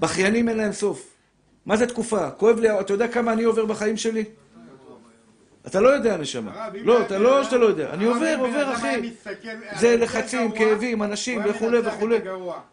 [0.00, 1.06] בכיינים אין להם סוף.
[1.66, 2.30] מה זה תקופה?
[2.30, 4.24] כואב לי, אתה יודע כמה אני עובר בחיים שלי?
[5.66, 6.68] אתה לא יודע, נשמה.
[6.84, 7.90] לא, אתה לא שאתה לא יודע.
[7.90, 9.12] אני עובר, עובר, אחי.
[9.78, 12.18] זה לחצים, כאבים, אנשים, וכולי וכולי.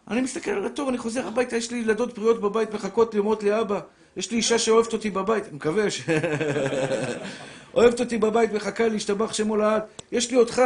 [0.08, 3.42] אני מסתכל על הטוב, אני חוזר הביתה, יש לי ילדות בריאות בבית, מחכות לי, אומרות
[3.42, 3.80] לי, אבא,
[4.16, 6.02] יש לי אישה שאוהבת אותי בבית, אני מקווה ש...
[7.74, 9.82] אוהבת אותי בבית, מחכה לי, השתבח שמו לעד.
[10.12, 10.62] יש לי אותך,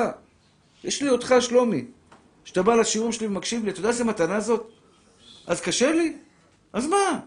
[0.85, 1.85] יש לי אותך, שלומי.
[2.45, 4.71] שאתה בא לשיעור שלי ומקשיב לי, אתה יודע איזה מתנה זאת?
[5.47, 6.17] אז קשה לי?
[6.73, 7.21] אז מה?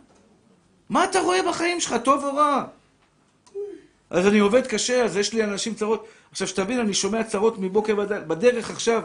[0.89, 2.65] מה אתה רואה בחיים שלך, טוב או רע?
[4.09, 6.07] אז אני עובד קשה, אז יש לי אנשים צרות.
[6.31, 8.27] עכשיו, שתבין, אני שומע צרות מבוקר ועד.
[8.27, 9.03] בדרך עכשיו,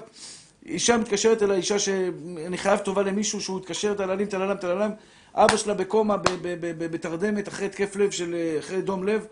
[0.66, 4.90] אישה מתקשרת אליי, אישה שאני חייב טובה למישהו שהוא התקשר, טללים, טללם, טללם,
[5.34, 6.16] אבא שלה בקומה,
[6.78, 8.56] בתרדמת, אחרי התקף לב של...
[8.58, 9.26] אחרי דום לב,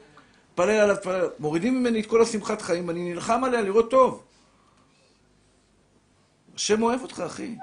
[0.55, 1.29] פלל עליו, פלל.
[1.39, 4.23] מורידים ממני את כל השמחת חיים, אני נלחם עליה לראות טוב.
[6.55, 7.57] השם אוהב אותך, אחי.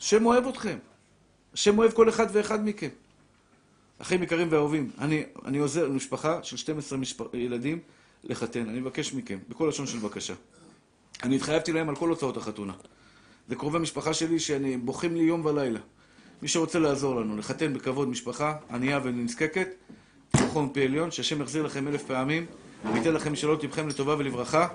[0.00, 0.78] השם אוהב אתכם.
[1.54, 2.88] השם אוהב כל אחד ואחד מכם.
[3.98, 7.34] אחים יקרים ואהובים, אני, אני עוזר למשפחה של 12 משפ...
[7.34, 7.78] ילדים
[8.24, 8.68] לחתן.
[8.68, 10.34] אני מבקש מכם, בכל לשון של בקשה.
[11.22, 12.72] אני התחייבתי להם על כל הוצאות החתונה.
[13.48, 15.80] זה קרובי משפחה שלי שאני בוכים לי יום ולילה.
[16.42, 19.68] מי שרוצה לעזור לנו, לחתן בכבוד משפחה ענייה ונזקקת,
[20.30, 22.46] תלכו מפי עליון, שהשם יחזיר לכם אלף פעמים,
[22.92, 24.68] וייתן לכם משאלות לבכם לטובה ולברכה,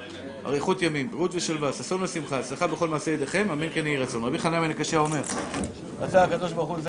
[0.45, 4.23] אריכות ימים, בריאות ושלווה, ששון ושמחה, הצלחה בכל מעשה ידיכם, אמן כן יהי רצון.
[4.23, 5.21] רבי חנן בן הקשה אומר,
[5.99, 6.77] רצה הקדוש ברוך הוא